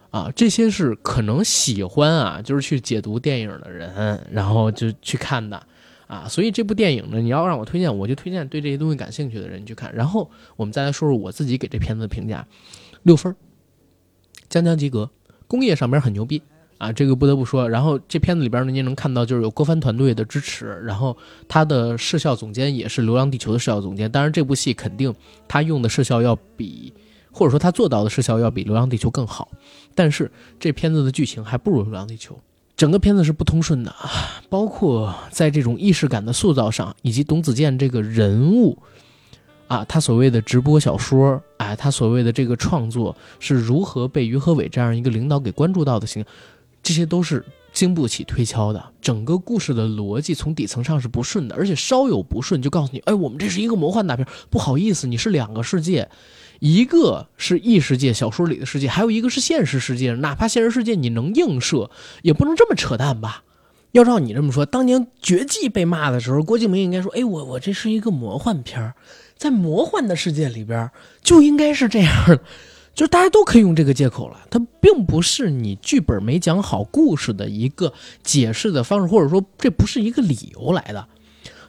[0.09, 5.61] 啊，这些是可能喜欢啊，就是去解读电影的人，然后就去看的。
[6.13, 9.91] 啊，所以这部电影呢，你要让我推荐，我就推荐对这些东西感兴趣的人去看。
[9.95, 12.45] 然后我们再来说说我自己给这片子的评价，
[13.01, 13.35] 六分，
[14.47, 15.09] 将将及格。
[15.47, 16.39] 工业上边很牛逼
[16.77, 17.67] 啊，这个不得不说。
[17.67, 24.11] 然后这片子里边呢，您能看到就是有郭帆团队的支持，然后他的视效总监也是《流浪地球》的视效总监。
[24.11, 25.11] 当然，这部戏肯定
[25.47, 26.93] 他用的视效要比，
[27.31, 29.49] 或者说他做到的视效要比《流浪地球》更好。
[29.95, 32.35] 但是这片子的剧情还不如《流浪地球》。
[32.75, 33.93] 整个片子是不通顺的，
[34.49, 38.77] 包括在这种意识感的塑造上，以及董子健这个人物，
[39.67, 46.25] 啊，他所谓的直播小说，哎，他所谓的这个创作是如何被于和伟这样一个领导给关注到的，行，
[46.81, 48.83] 这些都是经不起推敲的。
[48.99, 56.09] 整个故事的逻辑从底层上是不顺的，而且稍有不顺就告诉你，哎，我们这是一个魔幻大片，不好意思，你是两个世界。
[56.63, 60.13] 一个是异世界小说里的世界，还有一个是现实世界。
[60.13, 61.91] 哪怕现实世界你能映射，
[62.21, 63.43] 也不能这么扯淡吧？
[63.91, 68.93] 要照你这么说，当年《绝技》被骂的时候，郭敬明应该说：“哎，我我这是一个魔幻片
[69.37, 70.89] 在魔幻的世界里边
[71.21, 72.39] 就应该是这样，
[72.95, 74.39] 就大家都可以用这个借口了。
[74.49, 77.91] 它并不是你剧本没讲好故事的一个
[78.23, 81.05] 解释的方式，或者说这不是一个理由来的。”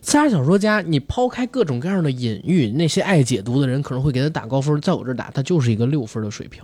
[0.05, 6.63] 刺杀小说家，你抛开各种各样的隐喻，那些爱解读的人可能会给他打高分，在我这儿打，他就是一个六分的水平，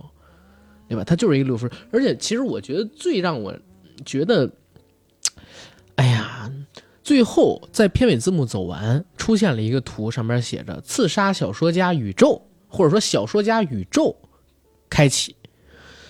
[0.87, 1.03] 对吧？
[1.03, 1.69] 他就是一个六分。
[1.91, 3.57] 而且，其实我觉得最让我
[4.05, 4.53] 觉得，
[5.95, 6.53] 哎呀，
[7.03, 14.15] 最后在片尾字幕走完，出现了一个图，上面写着“刺杀小说家宇宙”或者说“小说家宇宙”
[14.91, 15.35] 开启。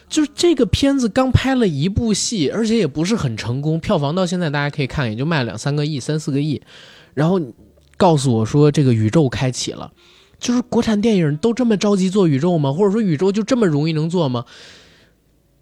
[0.09, 6.61] 就是这个片子刚拍了一部戏，而且也不是很成功，票房到现在大家可以看，也就卖了两三个亿、三四个亿。
[7.15, 7.41] 然后
[7.97, 9.93] 告诉我说这个宇宙开启了，
[10.39, 12.73] 就是国产电影都这么着急做宇宙吗？
[12.73, 14.45] 或者说宇宙就这么容易能做吗？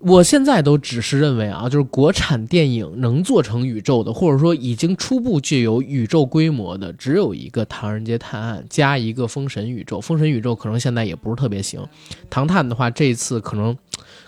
[0.01, 9.97] 我现在都只是认为啊，就是国产电影能做成宇宙的，或者说已经初步具有宇宙规模的，只有一个《唐人街探案》加一个《封神宇宙》。
[10.01, 11.81] 《封神宇宙》可能现在也不是特别行，
[12.31, 13.77] 《唐探》的话这一次可能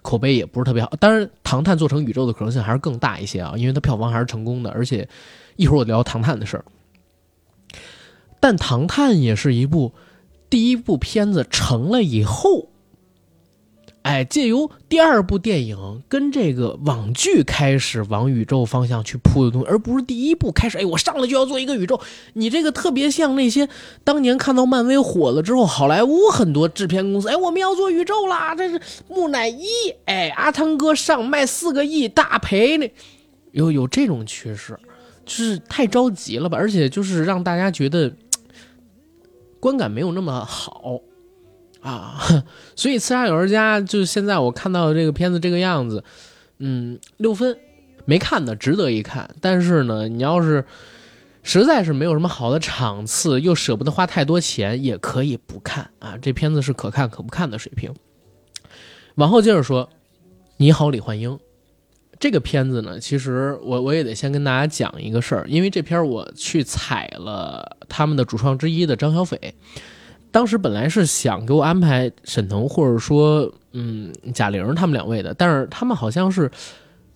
[0.03, 0.93] 口碑也不是特别好。
[0.99, 4.71] 当然，《唐探》做成宇宙的可能性还是更大一些啊，因为它票房还是成功的。
[4.73, 5.09] 而且
[5.55, 6.64] 一会儿我聊《唐探》的事儿。
[8.41, 9.93] 但《唐探》也是一部
[10.49, 12.70] 第一部片子成了以后，
[14.03, 22.01] 哎，借由第二部电影跟这个网剧开始往宇宙方向去铺的东西，而不是第一部开始，哎，我上来就要做一个宇宙。
[22.32, 23.68] 你这个特别像那些
[24.03, 29.66] 当年看到漫威火了之后，好莱坞很多制片公司，哎，我们要做宇宙啦，这是木乃伊，
[30.07, 32.91] 哎，阿汤哥上卖四个亿大赔那，
[33.53, 34.76] 有有这种趋势，
[35.26, 38.11] 就是太着急了吧，而且就是让大家觉得。
[39.61, 41.00] 观感没有那么好，
[41.80, 42.18] 啊，
[42.74, 46.02] 所以《刺杀小说家》就现在我看到的这个片子这个样子，
[46.58, 47.58] 嗯，六分，
[48.06, 49.34] 没看的值得一看。
[49.40, 50.64] 但是呢，你要是
[51.42, 56.16] 实在是没有什么好的场次，又舍不得花太多钱，也可以不看啊。
[56.20, 57.94] 这片子是可看可不看的水平。
[59.16, 59.86] 往后接着说，
[60.56, 61.30] 《你好，李焕英》。
[62.21, 69.55] 这个片子呢，其实我我也得先跟大家讲一个事儿，因为这片我去采了他们的主创之一的张小斐，
[70.31, 76.51] 当时本来是想给我安排沈腾或者说嗯贾玲他们两位的，但是他们好像是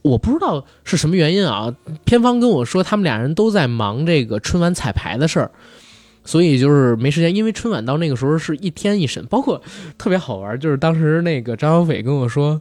[0.00, 1.74] 我不知道是什么原因啊，
[2.04, 5.50] 片方跟我说他们俩人都在忙这个春晚彩排的事儿，
[6.24, 7.36] 所以就是没时间。
[7.36, 9.60] 因为春晚到那个时候是一天一审，包括
[9.98, 12.60] 特别好玩，就是当时那个张小斐跟我说：“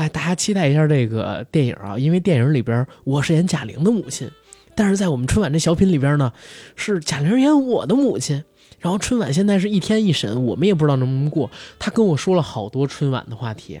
[0.00, 4.30] 哎，大家期待一下这个电影啊，因为电影里边我是演贾玲的母亲，
[4.74, 6.32] 但是在我们春晚这小品里边呢，
[6.74, 8.42] 是贾玲演我的母亲。”
[8.80, 11.50] 然后春晚现在是一天一审，我们也不知道能不能过。
[11.78, 13.78] 他跟我说了好多春晚的话题，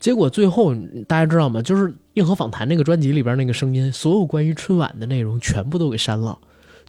[0.00, 0.74] 结果最后
[1.06, 1.62] 大家知道吗？
[1.62, 1.84] 就是
[2.14, 6.36] 《硬核访谈》那个专辑里边那个声音，所有关于春晚的内容全部都给删了，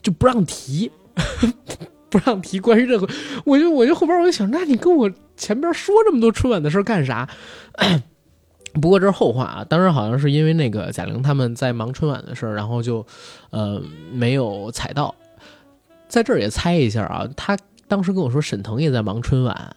[0.02, 0.90] 就不让提，
[2.10, 3.08] 不让提关于任何。
[3.46, 7.30] 我就我就后边我就想，那你跟我前边说这么多春晚的事干啥？
[8.82, 9.66] 不过这是后话啊。
[9.68, 13.06] 当时好像是因为那个贾玲他们在忙春晚的事儿，然后就
[13.50, 15.14] 呃没有踩到。
[16.08, 17.58] 在这儿也猜一下啊，他
[17.88, 19.76] 当时跟我说沈腾也在忙春晚，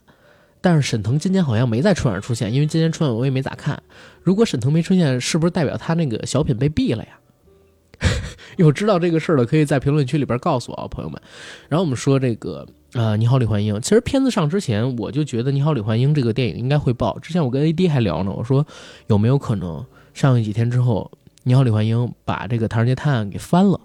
[0.61, 3.82] 但是沈腾今年好像没在春晚出现，因为今年春晚我也没咋看。
[4.22, 7.18] 如果沈腾没出现，是不是代表他那个小品被毙了呀？
[8.59, 11.20] 有知道这个事儿的，可以在评论区里边告诉我啊，朋友们。
[11.68, 13.78] 然后我们说这个呃，你好，李焕英。
[13.82, 17.18] 其实片子上之前，我就觉得你好，李焕英这个电影应该会爆。
[17.18, 18.66] 之前我跟 AD 还聊呢，我说
[19.09, 19.84] 有没有可能
[20.14, 21.11] 上映几天之后，
[21.43, 23.78] 你好，李焕英把这个《唐人街探案》给翻了。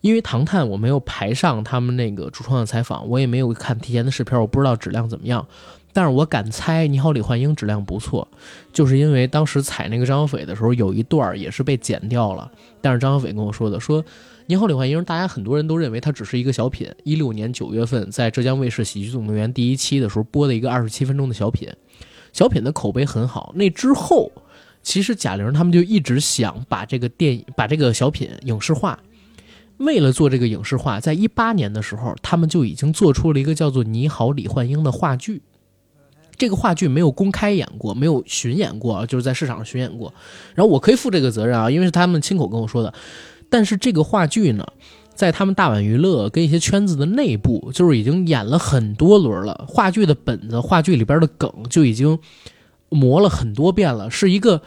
[0.00, 5.46] 因为《唐探》我没有排上他们那个主创的采访，我也没有看提前的视频，我不知道质量怎么样。
[5.92, 8.26] 但是我敢猜，《你好，李焕英》质量不错，
[8.72, 12.50] 就是因为当时采那个张小斐的时候，有一段也是被剪掉了。
[12.80, 14.02] 但是张小斐跟我说的，说
[14.46, 16.86] 《你好，李焕英》，大家很多人都认为它只是一个小品。
[17.02, 21.66] 一六年九月份在浙江卫视《喜剧总动员》第一期的时候播的一个二十七分钟的小品，
[22.30, 23.54] 小品的口碑很好。
[23.56, 24.30] 那之后，
[24.82, 28.98] 其实贾玲他们就一直想把这个电影、把这个小品影视化。
[29.78, 35.40] 为了做这个影视化，在一八年的时候，他们就已经做出了一个叫做《你好，李焕英》的话剧。
[36.36, 40.12] 这个话剧没有公开演过，没有巡演过，就是在市场上巡演过。
[40.54, 42.92] 然后我可以负这个责任啊，因为是他们亲口跟我说的。
[43.48, 44.66] 但是这个话剧呢，
[45.14, 49.64] 在他们大碗娱乐跟一些圈子的内部，就是已经演了很多轮了。
[49.68, 52.18] 话剧的本子、话剧里边的梗就已经
[52.88, 54.60] 磨了很多遍了，是一个。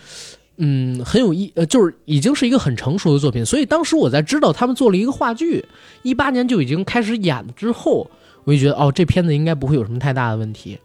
[0.59, 5.63] 嗯，很有意，呃，就是已经是一个很成熟的作品，所以当时我在知道他们做了一个话剧，
[6.01, 8.09] 一八年就已经开始演了之后，
[8.43, 10.79] 我就觉得哦，这片子应该不会有什么太大的问题。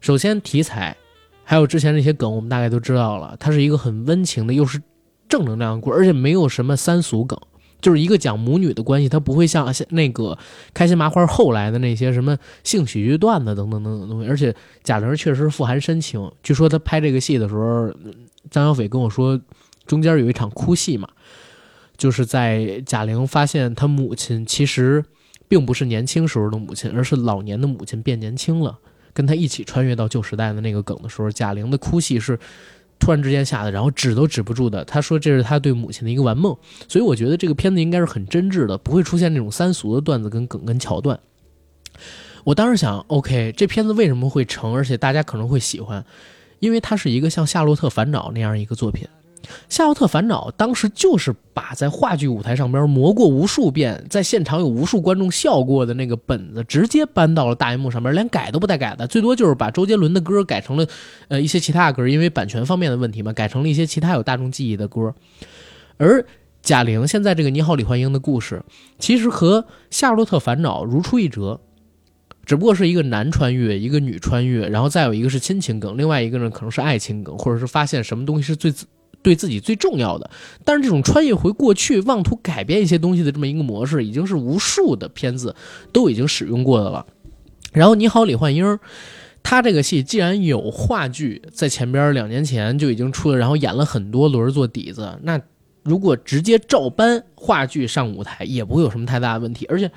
[0.00, 0.96] 首先题材，
[1.42, 4.80] 还有之前那些梗，我们大概都知道了，它是一个很温情的，又是
[5.28, 7.38] 正能量的故事，而且没有什么三俗梗。
[7.80, 10.38] 就是一个讲母女的关系，它不会像像那个
[10.72, 14.28] 开心麻花后来的那些什么性喜剧段子等等等等东西。
[14.30, 17.92] 而且贾玲确实富含深情，据说她拍这个戏的时候，
[18.50, 19.38] 张小斐跟我说，
[19.84, 21.06] 中间有一场哭戏嘛，
[21.98, 25.04] 就是在贾玲发现她母亲其实
[25.46, 28.78] 并不是年轻时候的母亲，而是老年的母亲变年轻了，
[29.12, 32.38] 跟她一起穿越到旧时代的那个梗的时候，贾玲的哭戏是。
[33.04, 34.82] 突然之间吓的，然后止都止不住的。
[34.86, 36.56] 他说这是他对母亲的一个玩梦，
[36.88, 41.20] 所以我觉得这个片子应该是很真挚的，不会出现那种三俗的段子跟梗跟桥段。
[42.44, 46.02] 我当时想，OK，这片子为什么会成，而且大家可能会喜欢，
[46.60, 49.06] 因为它是一个像《夏洛特烦恼》那样一个作品。
[49.68, 60.86] 《夏洛特烦恼》当时就是把在话剧舞台上边磨过无数遍，在现场有无数观众笑过的那个本子，直接搬到了大荧幕上边，连改都不带改的，最多就是把周杰伦的歌改成了，
[61.28, 65.14] 呃，一些其他的歌，因为版权方面的问题嘛，改成了一些其他有大众记忆的歌。
[65.96, 66.24] 而
[66.62, 68.62] 贾玲现在这个《你好，李焕英》的故事，
[68.98, 71.60] 其实和《夏洛特烦恼》如出一辙，
[72.44, 78.86] 只不过是一个男穿越，一个女穿越，然后再有一个是亲情梗，另外一个呢可能是爱情梗，或者是发现什么东西是最自。
[79.24, 80.30] 对自己最重要的，
[80.64, 85.56] 但是这种穿越回过去、妄图改变一些东西的这么一个模式，已经是无数的片子
[85.92, 87.06] 都已经使用过的了。
[87.72, 88.78] 然后，你好，李焕英，
[89.42, 95.40] 他这个戏既然有话剧在前边两年前就已经出了，然后演了很多轮做底子，那
[95.82, 99.64] 如果直接照搬话剧上舞台，也不会有什么太大的问题。
[99.70, 99.90] 而且，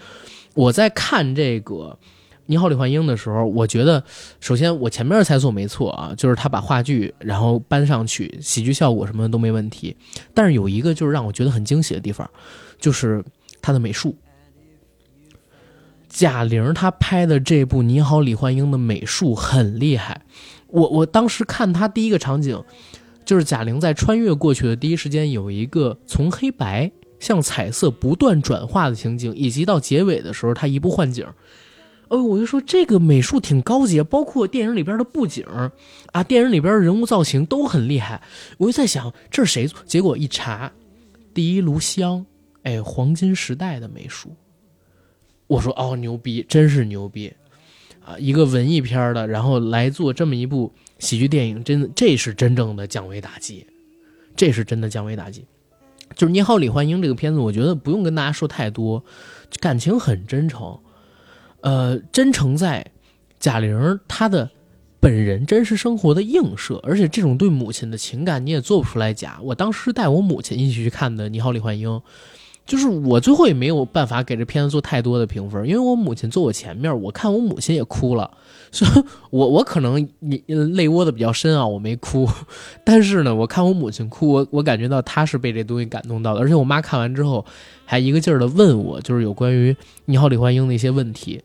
[0.54, 2.00] 我在看这个。
[2.48, 4.04] 你好，李焕英的时候，我觉得，
[4.40, 9.96] 首先我前面的猜测没错啊，就是他把话剧然后搬上去，喜剧效果什么的都没问题。
[10.34, 12.30] 但是有一个就是让我觉得很惊喜的地方，
[12.80, 13.24] 就是
[13.62, 14.16] 他的美术。
[16.10, 20.22] 贾玲她拍的这部《你好，李焕英》的美术很厉害。
[20.68, 22.64] 我我当时看他第一个场景，
[23.26, 26.90] 就是贾玲在穿越过去的第一时间，有一个从黑白
[27.20, 31.26] 向彩色不断转化的情景，以及到结尾的时候，他一步换景。
[32.10, 35.46] 哦，我就说这个美术挺高级，包括电影里边的布景
[36.12, 38.22] 啊，电影里边人物造型都很厉害。
[38.58, 39.68] 我就在想这是谁？
[39.86, 40.72] 结果一查，
[41.34, 42.26] 第一炉香，
[42.64, 44.36] 哎，黄金时代的美术。
[45.48, 47.34] 我说哦，牛逼，真是牛逼
[48.04, 48.18] 啊！
[48.20, 53.66] 一个文艺片的，然后来做这么一部喜剧电影，真的这是真正的降维打击，
[54.36, 55.46] 这是真的降维打击。
[56.16, 59.04] 就是《你好，李焕英》这个片子，我觉得不用跟大家说太多，
[59.60, 60.78] 感情很真诚，
[61.68, 62.86] 呃，真诚在
[63.42, 64.50] 贾玲她的
[65.02, 69.38] 本人真实生活的映射，而且这种对母亲的情感你也做不出来假。
[69.44, 71.90] 我当时带我母亲一起去看的《你好，李焕英》。
[72.68, 78.30] 就是我最后也没有办法给这片子做太多的评分，因为我母亲坐我前面，我看我母亲也哭了，
[78.72, 80.08] 所以我我可能
[80.76, 82.30] 泪窝的比较深啊，我没哭，
[82.84, 87.44] 但是呢，我看我母亲哭，我我感觉到她是被这东西感动到的，而且我妈看完之后
[87.86, 89.72] 还一个劲儿的问我，就是有关于
[90.06, 91.42] 《你好，李焕英》的一些问题。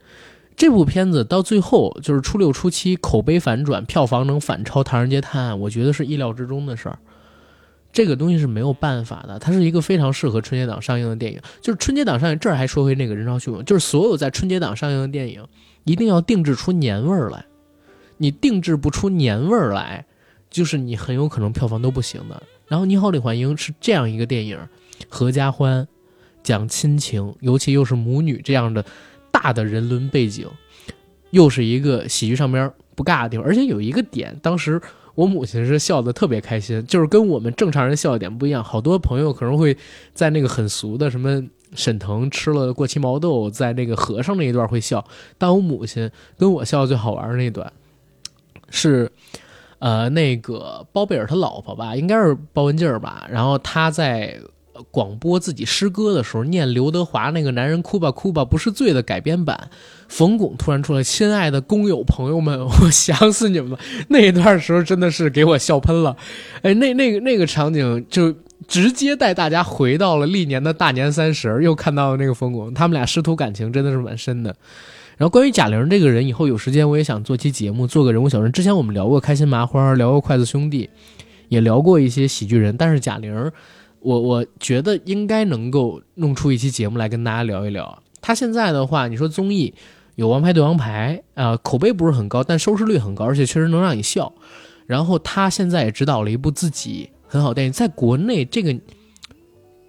[0.54, 6.98] 这部片子到最后就是初六初七口碑反转，票房能反超《唐人街探案》，我觉得是意料之中的事儿。
[7.93, 11.38] 这个东西是没有办法的，它是一个非常适合春节档上映的电影。
[11.61, 15.47] 就是春节档上映，这儿还说回那个人潮汹涌，就是所有在春节档上映的电影，
[15.84, 17.45] 一定要定制出年味儿来。
[18.16, 20.07] 你定制不出年味儿来，
[20.49, 22.43] 就是你很有可能票房都不行的。
[22.66, 24.59] 然后《你好，李焕英》是这样一个电影，
[25.11, 25.86] 合家欢，
[26.43, 28.82] 讲亲情，尤其又是母女这样的
[29.30, 30.49] 大的人伦背景，
[31.30, 34.80] 又是一个喜剧上边不尬的地方，而且有一个点，当时。
[35.14, 38.62] 我母亲是笑得特别开心，就是跟我们正常人笑点不一样。
[38.62, 39.76] 好多朋友可能会
[40.14, 41.42] 在那个很俗的什么
[41.74, 45.04] 沈腾吃了过期毛豆，在那个和尚那一段会笑，
[45.38, 47.72] 但我母亲跟我笑最好玩的那段，
[48.70, 49.10] 是，
[49.78, 54.38] 呃，那个包贝尔他老婆吧，应该是包文婧吧，然后他在。
[54.90, 59.68] 广播自己诗歌的时候，念刘德华那个“男人哭吧哭吧不是罪”的改编版，
[60.08, 66.16] 冯巩突然出来：“亲爱的工友朋友们，我想死你们了。”那一段时候真的是给我笑喷了。
[66.62, 68.34] 哎，那那个那个场景就
[68.66, 74.56] 直接带大家回到了历年的大年三十，又看到了那个冯巩，他们俩师徒感情真的是蛮深的。
[75.18, 78.50] 然后关于贾玲这个人，以后有时间我也想做期节目，做个人物小人。
[78.50, 80.88] 之前我们聊过开心麻花，聊过筷子兄弟，
[81.48, 83.52] 也聊过一些喜剧人，但是贾玲。
[84.03, 88.03] 我我觉得应该能够弄出一期节目来跟大家聊一聊。
[88.20, 89.72] 他现在的话，你说综艺
[90.16, 94.32] 有《王牌对王牌》啊，口碑不是很高，但收视率很高，而且确实能让你笑。
[94.86, 98.78] 然后他现在也指导了一部自己很好电影，在国内这个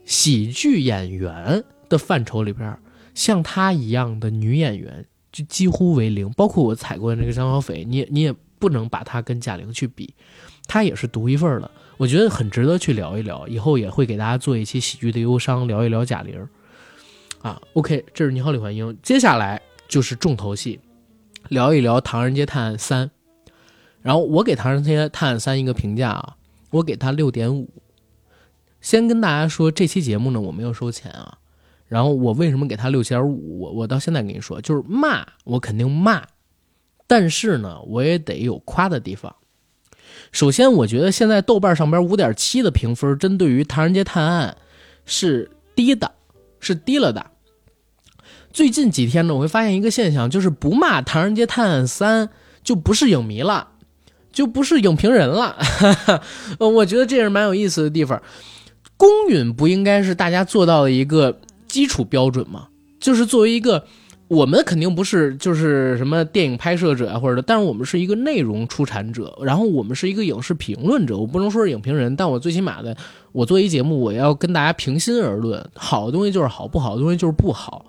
[0.05, 2.77] 喜剧演员的范畴里边，
[3.13, 6.29] 像他一样的女演员就几乎为零。
[6.33, 10.13] 包括我踩过的那个张小斐，你你也不能把她跟贾玲去比，
[10.67, 11.69] 她也是独一份的。
[12.03, 16.45] 我觉得很值得去聊一聊，以后也会给大家做一期喜剧的忧伤，聊一聊贾玲。
[17.41, 18.97] 啊，OK，这是你好，李焕英。
[19.01, 20.81] 接下来就是重头戏，
[21.47, 23.07] 聊一聊《唐人街探案三》。
[24.01, 26.35] 然后我给《唐人街探案三》一个评价啊，
[26.71, 27.69] 我给他六点五。
[28.81, 31.37] 先跟大家说，这期节目呢我没有收钱啊。
[31.87, 33.61] 然后我为什么给他六点五？
[33.61, 36.21] 我我到现在跟你说，就是骂我肯定骂，
[37.07, 39.33] 但是呢我也得有夸的地方。
[40.31, 44.57] 首先，我觉得现在豆瓣上边五点七的评分，针对于《唐人街探案》
[45.05, 46.11] 是低的，
[46.59, 47.25] 是低了的。
[48.51, 52.27] 最近几天呢，我会发现一个现象，就是不骂《唐人街探案三》
[52.63, 53.69] 就不是影迷了，
[54.31, 55.57] 就不是影评人了。
[55.59, 56.21] 哈 哈
[56.59, 58.21] 我觉得这是蛮有意思的地方。
[58.97, 62.67] 公允不应该是大家做到的一个基础标准吗？
[62.99, 63.85] 就是作为一个。
[64.29, 71.17] 我们肯定不是就是什么电影拍摄者啊，或者，但是我们是一个内容出产者，然后我们是一个影视评论者。
[71.17, 72.95] 我不能说是影评人，但我最起码的，
[73.31, 77.85] 我做一节目，我要跟大家平心而论，好的东西就是好，不好的东西就是不好。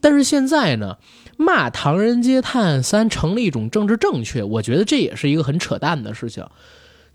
[0.00, 0.96] 但是现在呢，
[1.36, 6.44] 骂《唐人街探案三》成了一种政治正确，我觉得这也是一个很扯淡的事情。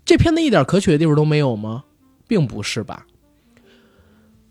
[0.04, 1.84] 这片子一点可取的地方都没有吗？
[2.26, 3.06] 并不是吧。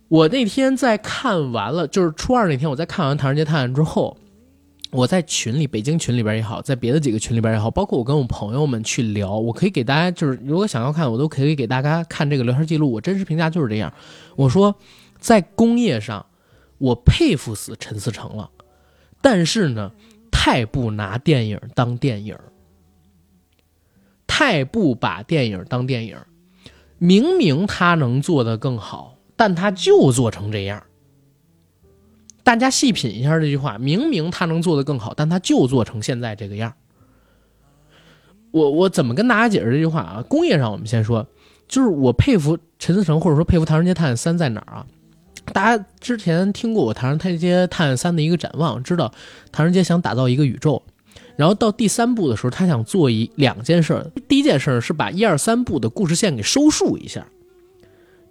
[0.10, 4.18] 我那天在看完了，就是初二那天，我在看完《唐人街探案》之后，
[4.90, 12.92] 我在群里，北京群里边也好，在别的几个群里边也好，包括我跟我朋友们去聊，我可以给大家，就是如果想要看，我都可以给大家看这个聊天记录。
[12.92, 13.94] 我真实评价就是这样，
[14.36, 14.76] 我说，
[15.20, 16.26] 在工业上，
[16.80, 18.50] 我佩服死陈思诚了，
[19.22, 19.92] 但是呢，
[20.32, 22.36] 太不拿电影当电影，
[24.26, 26.18] 太不把电影当电影，
[26.98, 29.19] 明明他能做得更好。
[29.40, 30.84] 但他就做成这样，
[32.44, 36.74] 大家细品一下这句话，明明他能做的更好，但他就做成现在这个样。
[38.52, 40.22] 我我怎么跟大家解释这句话啊？
[40.28, 41.26] 工业上，我们先说，
[41.70, 44.86] 就是我佩服陈思诚，或者说佩服《唐人街探案三》在哪儿啊？
[45.54, 49.08] 大家之前听过我《唐人街探案三》的一个展望，知道
[49.54, 50.84] 《唐人街》想打造一个宇宙，
[51.38, 54.06] 然后到第三部的时候，他想做一两件事。
[54.28, 57.26] 第一件事是把一二三部的故事线给收束一下。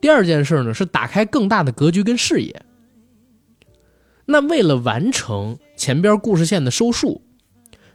[0.01, 2.63] 第二件事呢是打开更大的格局跟视野。
[4.27, 7.23] 那为了完成前边故事线的收束，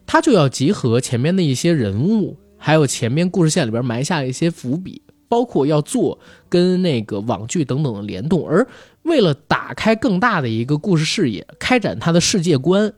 [0.05, 8.47] 他就要集合前面的一些人物，还有前面故事线里边埋下一些伏笔，包括要做跟那个网剧等等的联动。
[8.47, 8.67] 而
[9.03, 12.91] 为了打开更大的一个故事视野，开展他的世界观，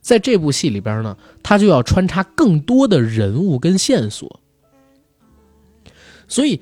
[0.00, 4.40] 在这部戏里边呢，他就要穿插更多的人物跟线索。
[6.28, 6.60] 所以，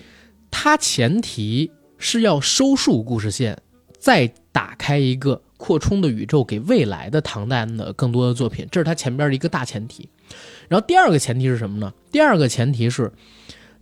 [0.51, 1.71] 他前提
[2.03, 3.57] 是要收束故事线，
[3.97, 10.09] 再打开一个扩充的宇宙给未来的唐代的更多的作品，这是他前边的一个大前提。
[10.69, 11.95] 然后第二个前提是什么呢？
[12.11, 13.13] 第二个前提是，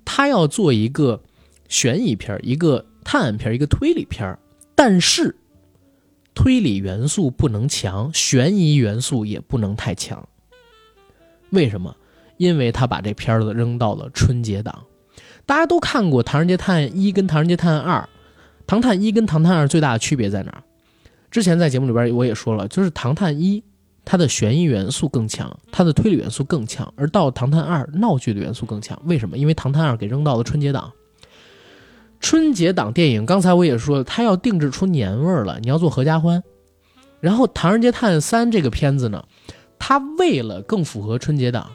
[0.05, 1.23] 他要做一个
[1.67, 4.39] 悬疑片、一个探案片、一个推理片，
[4.75, 5.35] 但是
[6.35, 10.29] 推理元素不能强，悬疑元素也不能太强。
[11.49, 11.97] 为什么？
[12.37, 14.85] 因为他把这片子扔到了春节档。
[15.51, 17.99] 大家都看过《唐人街探案一》跟《唐人街探案二》，
[18.69, 20.63] 《唐探一》跟《唐探二》最大的区别在哪儿？
[21.29, 23.61] 之前在节目里边我也说了，就是《唐探一》
[24.05, 28.97] 它的悬疑元素更强，它的推理元素更强，而到《唐探二》闹剧的元素更强。
[29.07, 29.37] 为什么？
[29.37, 30.93] 因为《唐探二》给扔到了春节档。
[32.21, 36.41] 春节档电影，刚才我也说了，它要定制出年味儿了，你要做合家欢。
[37.19, 39.25] 然后《唐人街探案三》这个片子呢，
[39.81, 41.73] 它为了更符合春节档。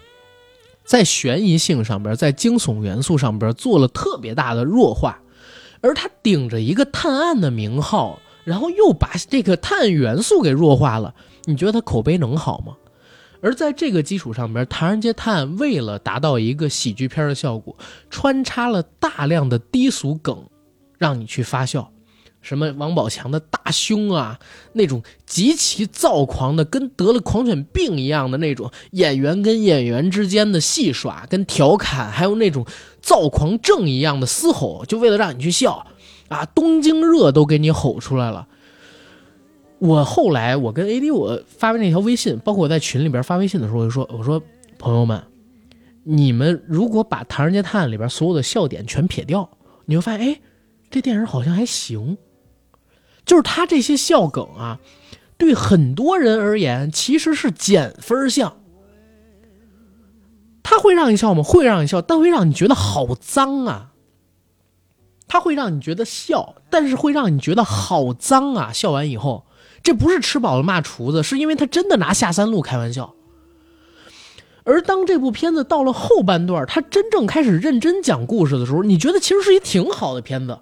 [0.85, 5.19] 在悬疑性上边，在惊悚元素上边做了特别大的弱化，
[5.81, 11.15] 而他顶着一个探案的名号，然后又把这个探案元素给弱化了，
[11.45, 12.75] 你觉得他口碑能好吗？
[13.41, 17.75] 而在这个基础上边，《唐人街探案》为了达到一个喜剧片的效果，
[18.09, 20.47] 穿插了大量的低俗梗，
[20.97, 21.91] 让你去发笑。
[22.45, 24.39] 什么王宝强的大胸啊，
[24.73, 32.63] 那种极其躁狂的，跟得了狂犬病一样的那种演员跟演员之间的戏耍跟调侃，还有那种
[33.01, 35.87] 躁狂症一样的嘶吼，就为了让你去笑，
[36.27, 38.47] 啊，东京热都给你吼出来了。
[39.79, 44.41] 我后来我跟 AD 我发那条微信，包括我在群里边发微信的时候，我就说我说
[44.77, 45.23] 朋友们，
[46.03, 49.49] 你们如果把《唐人街探案》里边所有的笑点全撇掉，
[49.85, 50.39] 你会发现，哎，
[50.91, 52.17] 这电影好像还行。
[53.25, 54.79] 就是他这些笑梗啊，
[55.37, 58.57] 对很多人而言其实是减分项。
[60.61, 61.43] 他会让你笑吗？
[61.43, 63.91] 会让你笑，但会让你觉得好脏啊。
[65.27, 68.71] 他会让你觉得笑，但是会让你觉得好脏啊。
[68.71, 69.45] 笑完以后，
[69.81, 73.13] 这不是吃饱了骂厨子，是因为他真的拿下三路开玩笑。
[74.63, 80.57] 而当这部片子到了后半段，他真正开始认真讲故事的时候，你觉得其实是一挺好的片子。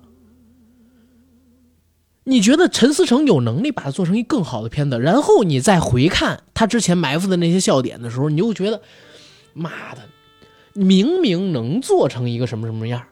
[2.26, 8.82] 你觉得陈思诚有能力把它做成一更好的片子，然后你再回看他之前埋伏的那些笑点的时候，你就觉得，
[9.54, 10.02] 妈的，
[10.74, 13.04] 明明能做成一个什么什么样，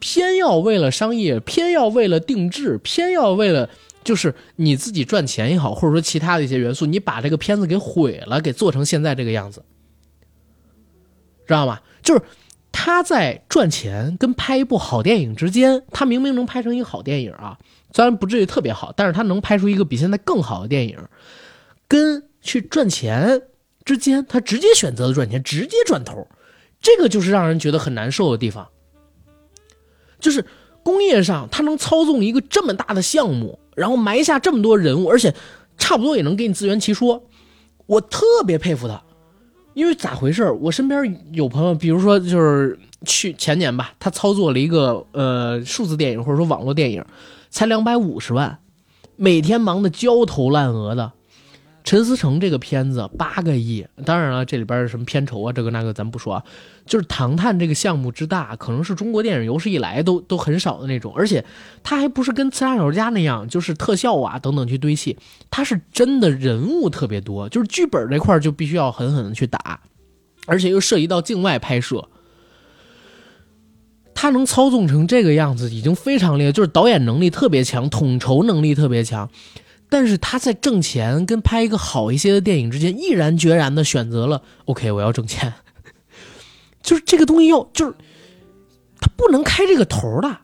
[0.00, 3.70] 偏要为了商业，偏要为了定制，偏要为了
[4.02, 9.64] 就是你自己赚钱也好，或者说其他的一些元素，你把这个片子给毁了，给做成现在这个样子，
[11.46, 11.80] 知道吗？
[12.02, 12.22] 就是
[12.72, 17.58] 他在赚钱跟拍一部好电影之间，他明明能拍成一个好电影啊。
[17.96, 20.98] 虽然不至于特别好，但是他能拍出一个比现在更好的电影，
[21.88, 23.40] 跟去赚钱
[23.86, 26.28] 之间，他直接选择了赚钱，直接转头，
[26.82, 28.68] 这个就是让人觉得很难受的地方。
[30.20, 30.44] 就是
[30.82, 35.34] 工业上，他能操纵一个这么大的项目，然后埋下这么多人物，而且
[35.78, 37.24] 差不多也能给你自圆其说，
[37.86, 39.02] 我特别佩服他。
[39.72, 40.50] 因为咋回事？
[40.50, 47.02] 我身边有朋友，比如说就是去前年吧，他操作了一个呃数字电影或者说网络电影。
[47.56, 48.58] 才两百五十万，
[49.16, 51.12] 每天忙得焦头烂额的。
[51.84, 56.44] 陈思诚这个片子八个亿，当然了，这里边什么片酬啊，这个那个咱不说啊。
[56.84, 61.14] 就是《唐探》这个项目之大，可能是中国电影有史以来都都很少的那种。
[61.16, 61.42] 而且，
[61.82, 65.16] 他还不是跟《刺杀小说家》那样，就是特效啊等等去堆砌，
[65.48, 69.80] 他是真的人物特别多，就是剧本这块就必须要狠狠的去打，
[70.44, 72.06] 而且又涉及到境外拍摄。
[74.16, 79.30] 他能操纵成这个样子，已经非常厉害，就是导演能力特别强，统筹能力特别强。
[79.88, 85.52] 但是他在挣钱跟拍一个好一些的电影之间，毅然决然的选择了 OK，我要挣钱。
[86.82, 87.94] 就是这个东西要，就是
[88.98, 90.38] 他不能开这个头的。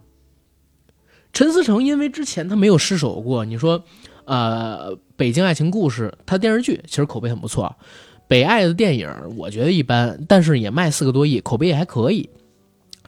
[1.33, 3.83] 陈思诚因为之前他没有失手过，你说，
[4.27, 7.75] 呃，《北京爱情故事》他电视剧其实口碑很不错，
[8.29, 12.29] 《北爱》的电影我觉得一般，但是也卖四个多亿，口碑也还可以。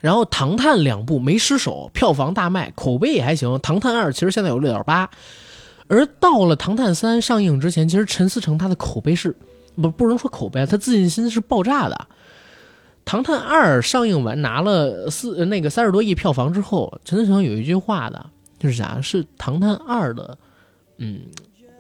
[0.04, 3.48] 然后《唐探》两部没失手，票房大卖，口碑也还行。
[3.60, 5.08] 《唐探二》其实现在有六点八，
[5.86, 9.34] 而到了《唐探三》上映之前，其实陈思诚他的口碑是
[9.80, 11.94] 不不能说口碑，他自信心是爆炸的。
[13.06, 18.26] 《唐探二》上映完拿了四那个三十多亿票房之后，陈思诚有一句话的，
[18.58, 19.00] 就是啥？
[19.00, 20.36] 是《唐探二》的，
[20.98, 21.20] 嗯，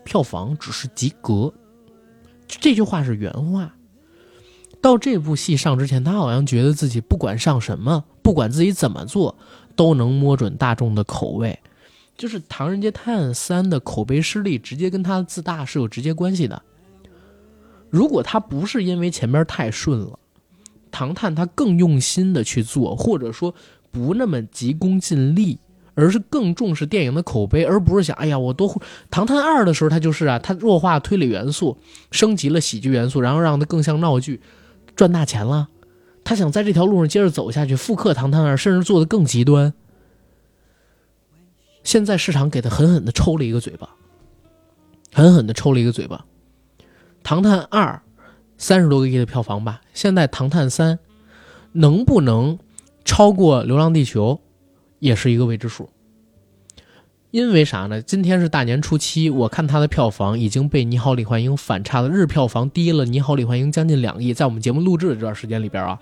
[0.02, 1.52] 票房只是及格，
[2.48, 3.70] 这句话是原话。
[4.80, 9.36] 到这部戏上之前，他好像觉得自己不管上什么，不管自己怎么做，
[9.76, 11.56] 都能摸准大众的口味。
[12.16, 16.62] 就是《唐人街探案三》的口碑失利，直接跟他自大是有直接关系的。
[17.90, 20.18] 如果他不是因为前面太顺了，
[20.90, 23.54] 唐探他更用心的去做，或者说
[23.90, 25.58] 不那么急功近利，
[25.94, 28.68] 而是更重视电影的口碑，而不是想，哎呀，我多
[29.10, 31.76] 《唐探二》的时候，他就是啊，他弱化推理元素，
[32.10, 34.40] 升级了喜剧元素，然后让它更像闹剧，
[34.96, 35.68] 赚大钱了。
[36.24, 39.74] 他想在这条路上接着走下去，复刻《唐探二》，甚至做的更极端。
[41.82, 43.90] 现在市场给他狠狠的抽了一个嘴巴，
[45.12, 46.24] 狠狠的抽了一个嘴巴。
[47.22, 48.02] 《唐探二》
[48.56, 50.96] 三十多个亿的票房吧，现在《唐探三》
[51.72, 52.58] 能不能
[53.04, 54.40] 超过《流浪地球》，
[54.98, 55.90] 也是一个未知数。
[57.30, 58.00] 因为啥呢？
[58.00, 64.32] 今天是大年初七，我看它的票房已经被《你好，李焕英》反差的日票房低了，《你好，李焕英》将近两亿。
[64.32, 65.98] 在我们节目录制的这段时间里边啊，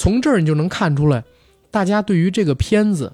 [0.00, 1.22] 从这儿你就能看出来，
[1.70, 3.12] 大家对于这个片子。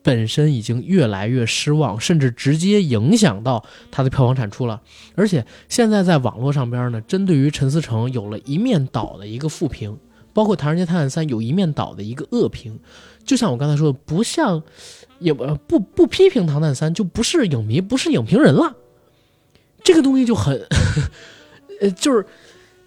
[0.00, 4.80] 本身已经越来越失望，甚至直接影响到它的票房产出了。
[5.16, 9.98] 而且现在在网络上边呢，针对于陈思诚有了一面倒的一个负评，
[10.32, 12.78] 包括《唐人街探案三》有一面倒的一个恶评。
[13.24, 14.62] 就像我刚才说的，不像
[15.18, 18.76] 也不不不批评《唐探三》，就不是影迷，不是影评人了。
[19.82, 20.66] 这个东西就很，
[21.82, 22.22] 呃，就是《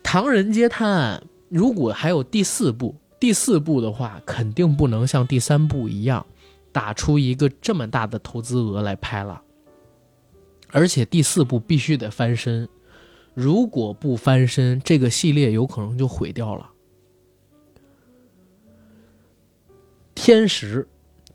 [0.01, 6.25] 唐人街探案》如果还有第四部，第四部的话，肯定不能像第三部一样。
[6.71, 9.41] 打出一个这么大的投资额来拍了，
[10.69, 12.67] 而且第四部必须得翻身，
[13.33, 16.71] 如果不翻身，这个系列有可能就毁掉了。
[20.15, 20.87] 天时、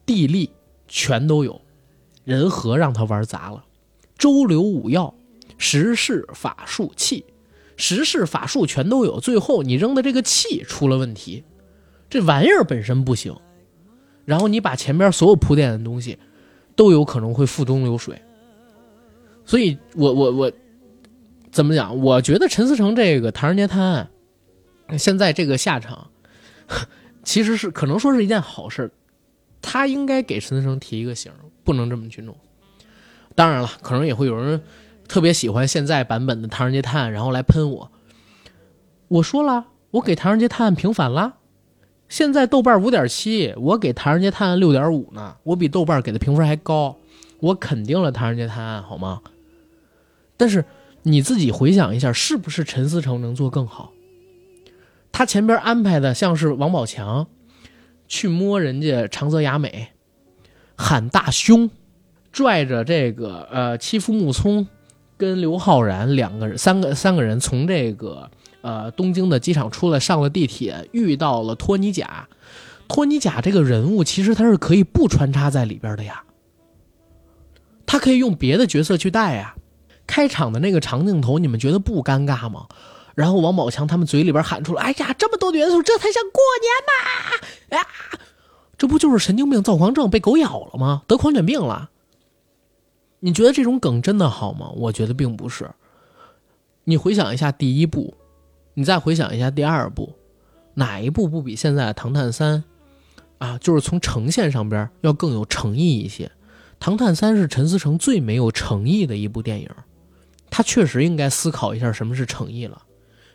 [0.06, 0.50] 地利
[0.88, 1.60] 全都有，
[2.24, 3.64] 人和让他玩砸了。
[4.16, 5.14] 周流五要，
[5.58, 7.26] 时势、法术、气，
[7.76, 11.44] 时势、法术全都有，最后你扔的这个气出了问题，
[12.16, 13.36] 这玩意儿本身不行。
[14.24, 16.18] 然后你把前边所有铺垫的东西，
[16.74, 18.20] 都有可能会付东流水。
[19.44, 20.52] 所以，我我我
[21.52, 21.96] 怎么讲？
[21.96, 24.10] 我觉得陈思诚这个《唐人街探案》
[24.98, 26.10] 现在这个下场，
[27.22, 28.90] 其实是可能说是一件好事。
[29.62, 31.30] 他应该给陈思诚提一个醒，
[31.62, 32.36] 不能这么去弄。
[33.36, 34.60] 当然了，可能也会有人
[35.06, 37.92] 特别喜欢现在版本的《唐人街探案》，然后来喷我。
[39.06, 41.36] 我说了，我给《唐人街探案》平反了。
[42.08, 46.96] 现在豆瓣五点七，我给《唐人街探案》六点五呢，我比豆瓣给的评分还高，
[47.40, 49.22] 我肯定了《唐人街探案》，好吗？
[50.36, 50.64] 但是
[51.02, 53.92] 你自己回想一下，是不是陈思诚能做更好？
[55.10, 57.26] 他前边安排的像是王宝强
[58.06, 59.88] 去摸人家长泽雅美，
[60.76, 61.70] 喊大凶，
[62.30, 64.68] 拽着这个呃欺负木聪
[65.16, 68.30] 跟刘昊然两个人，三个三个人从这个。
[68.66, 72.26] 呃，东京的机场出来，上了地铁，遇到了托尼贾。
[72.88, 76.24] 托尼贾这个人物，其实他是可以不穿插在里边的呀。
[77.86, 79.54] 他可以用别的角色去带呀。
[80.04, 82.66] 开场的那个长镜头，你们觉得不尴尬吗？
[83.14, 86.72] 然后王宝强他们嘴里边喊出了：“哎呀，这么多元素，这才像过年
[87.70, 87.86] 嘛！”啊，
[88.76, 91.02] 这不就是神经病躁狂症被狗咬了吗？
[91.06, 91.90] 得狂犬病了？
[93.20, 94.70] 你觉得这种梗真的好吗？
[94.74, 95.70] 我觉得并不是。
[96.82, 98.12] 你回想一下第一部。
[98.78, 100.12] 你再回想一下第二部，
[100.74, 102.62] 哪一部不比现在的《唐探三》
[103.38, 103.56] 啊？
[103.56, 106.26] 就是从呈现上边要更有诚意一些。
[106.78, 109.70] 《唐探三》是陈思诚最没有诚意的一部电影，
[110.50, 112.82] 他确实应该思考一下什么是诚意了。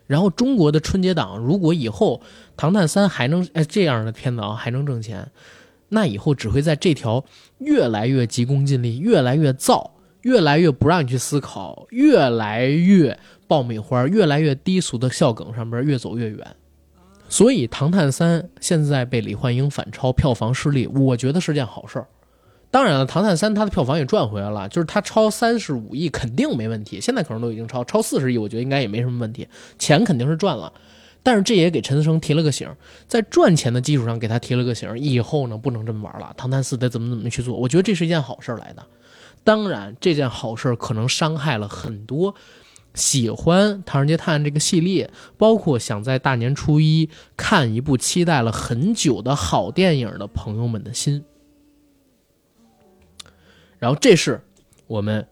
[0.05, 2.21] 然后中国的春节档，如果以后
[2.55, 5.31] 《唐探三》还能哎这样的片子啊还能挣钱，
[5.89, 7.25] 那以后只会在这条
[7.57, 9.89] 越来越急功近利、越来越燥、
[10.21, 13.17] 越来越不让你去思考、越来越。
[13.51, 16.55] 爆米花越来越低俗的笑梗上边越走越远，
[17.27, 22.07] 所以《唐探三》现在被李焕英反超，票房失利，我觉得是件好事儿。
[22.69, 29.45] 当然了，《唐探三》它的票房也赚回来了，就是它超三十五亿肯定没问题，现在可能都已经超超四十亿，我觉得应该也没什么问题，
[29.77, 30.71] 钱肯定是赚了。
[31.21, 32.73] 但是这也给陈思诚提了个醒，
[33.05, 38.81] 在赚钱的基础上给他提了个醒，以后呢不能这么玩了，《唐探四》得怎么怎么去做，我觉得这是一件好事儿来的。
[39.43, 42.33] 当然，这件好事儿可能伤害了很多。
[42.93, 51.23] 喜欢《唐人街探案》这个系列，包括想在大年初一看一部期待了很久的好电影的朋友们的心。
[53.79, 54.41] 然后，这是
[54.87, 55.25] 我们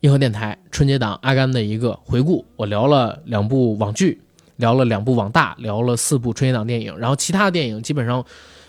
[0.00, 2.44] 硬核电台春节档阿甘的一个回顾。
[2.56, 4.20] 我聊了两部网剧，
[4.56, 8.24] 聊了两部网大，聊了四部春节档电影，然后其他的电影基本上。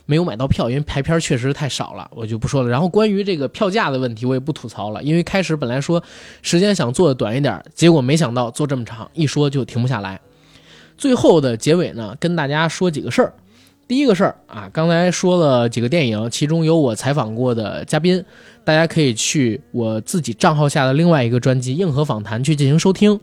[0.07, 2.69] 没有买到票，因为排片确实太少了，我就不说了。
[2.69, 6.03] 然后关于这个票价的问题，我也不吐槽了，因为开始本来说
[6.41, 10.19] 时间想做的短一点，结果没想到做这么长，一说就停不下来。
[10.97, 13.33] 最后的结尾呢，跟大家说几个事儿。
[13.87, 18.23] 第一个事儿啊，刚才说了几个电影，其中有我采访过的嘉宾，
[18.63, 23.19] 大家可以去我自己账号下的另外一个专辑《硬核访谈》去进行收听，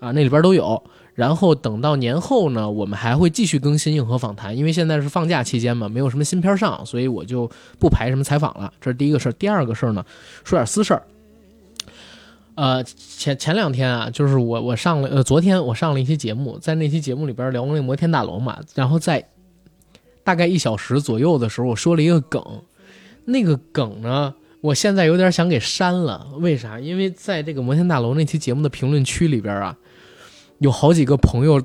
[0.00, 0.82] 啊，那里边都有。
[1.18, 7.50] 然后等到年后呢，我们还会继续更新《硬核访谈》，因为现在是放假期间嘛，没有什么新片上，所以我就
[7.80, 8.72] 不排什么采访了。
[8.80, 9.32] 这是第一个事儿。
[9.32, 10.06] 第二个事儿呢，
[10.44, 11.02] 说点私事儿。
[12.54, 19.26] 呃，前前两天啊，就是我我上了呃，昨天我上了一期节目，在那期节目里边聊那个摩天大楼嘛，然后在
[20.22, 22.40] 大概一小时左右的时候，我说了一个梗，
[23.24, 26.28] 那个梗呢，我现在有点想给删了。
[26.38, 26.78] 为啥？
[26.78, 29.76] 因为在这个摩天大楼那期节目的评论区里边啊。
[30.58, 31.62] 有好几个朋友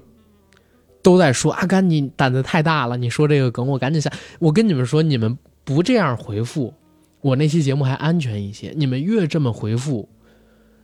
[1.02, 2.95] 都在说：“阿甘，你胆子太大了！
[2.95, 4.11] 你说这个梗，我赶紧下。
[4.40, 6.74] 我跟你们说，你们不这样回复，
[7.22, 8.74] 我那期节目还安全一些。
[8.78, 10.07] 你们越这么回复，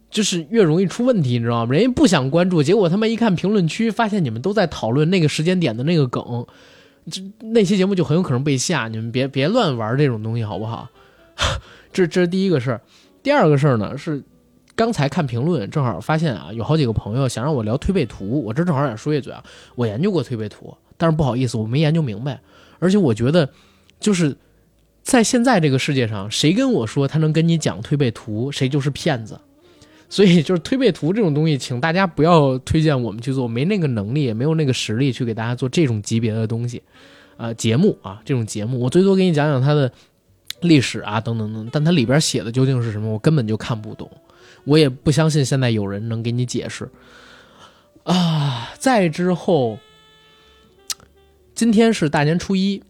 [0.09, 1.73] 就是越容易出问题，你知道吗？
[1.73, 6.45] 人家不想关注，结果他妈一看评论区，发现你们都在讨论那个时间点的那个梗，
[7.09, 8.87] 这那期节目就很有可能被下。
[8.87, 10.89] 你们别别乱玩这种东西，好不好？
[11.93, 12.81] 这这是第一个事儿。
[13.23, 14.23] 第二个事儿呢是。”
[14.79, 19.43] 刚才看评论，正好发现啊，有好几个朋友想让我聊推背图，我这正好想说一嘴啊，
[19.75, 22.39] 我研究过推背图，但是不好意思，我没研究明白，
[22.79, 23.49] 而且我觉得，
[23.99, 24.37] 就是
[25.03, 29.37] 在现在这个世界上，谁跟我说他能跟你讲推背图，谁就是骗子。
[30.07, 36.81] 所以就是推背图这种东西，请大家不要推荐我们去做，没那个能力，也没有那个实力去给大家做这种级别的东西，
[37.35, 39.91] 啊，节目啊，这种节目，我最多给你讲讲它的
[40.61, 44.09] 历史啊，等等等，但它里边写的究竟是什么，我根本就看不懂。
[44.65, 46.89] 我也不相信现在有人能给你解释
[48.03, 48.71] 啊！
[48.77, 49.77] 再之后，
[51.53, 52.83] 今天是大年初一，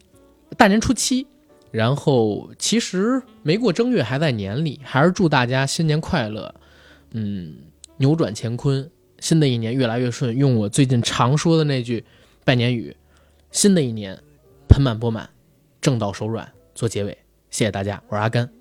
[0.57, 1.25] 大年初七，
[1.71, 6.53] 然后其实没过正月，还在年里，还是祝大家新年快乐，
[7.11, 7.55] 嗯，
[7.97, 8.89] 扭转乾坤，
[9.19, 10.35] 新的一年越来越顺。
[10.37, 12.03] 用我最近常说的那句
[12.43, 12.95] 拜年语：
[13.51, 14.17] 新的一年
[14.67, 15.29] 盆满钵满，
[15.81, 16.51] 挣到手软。
[16.75, 17.17] 做结尾，
[17.49, 18.58] 谢谢大家，我是阿甘。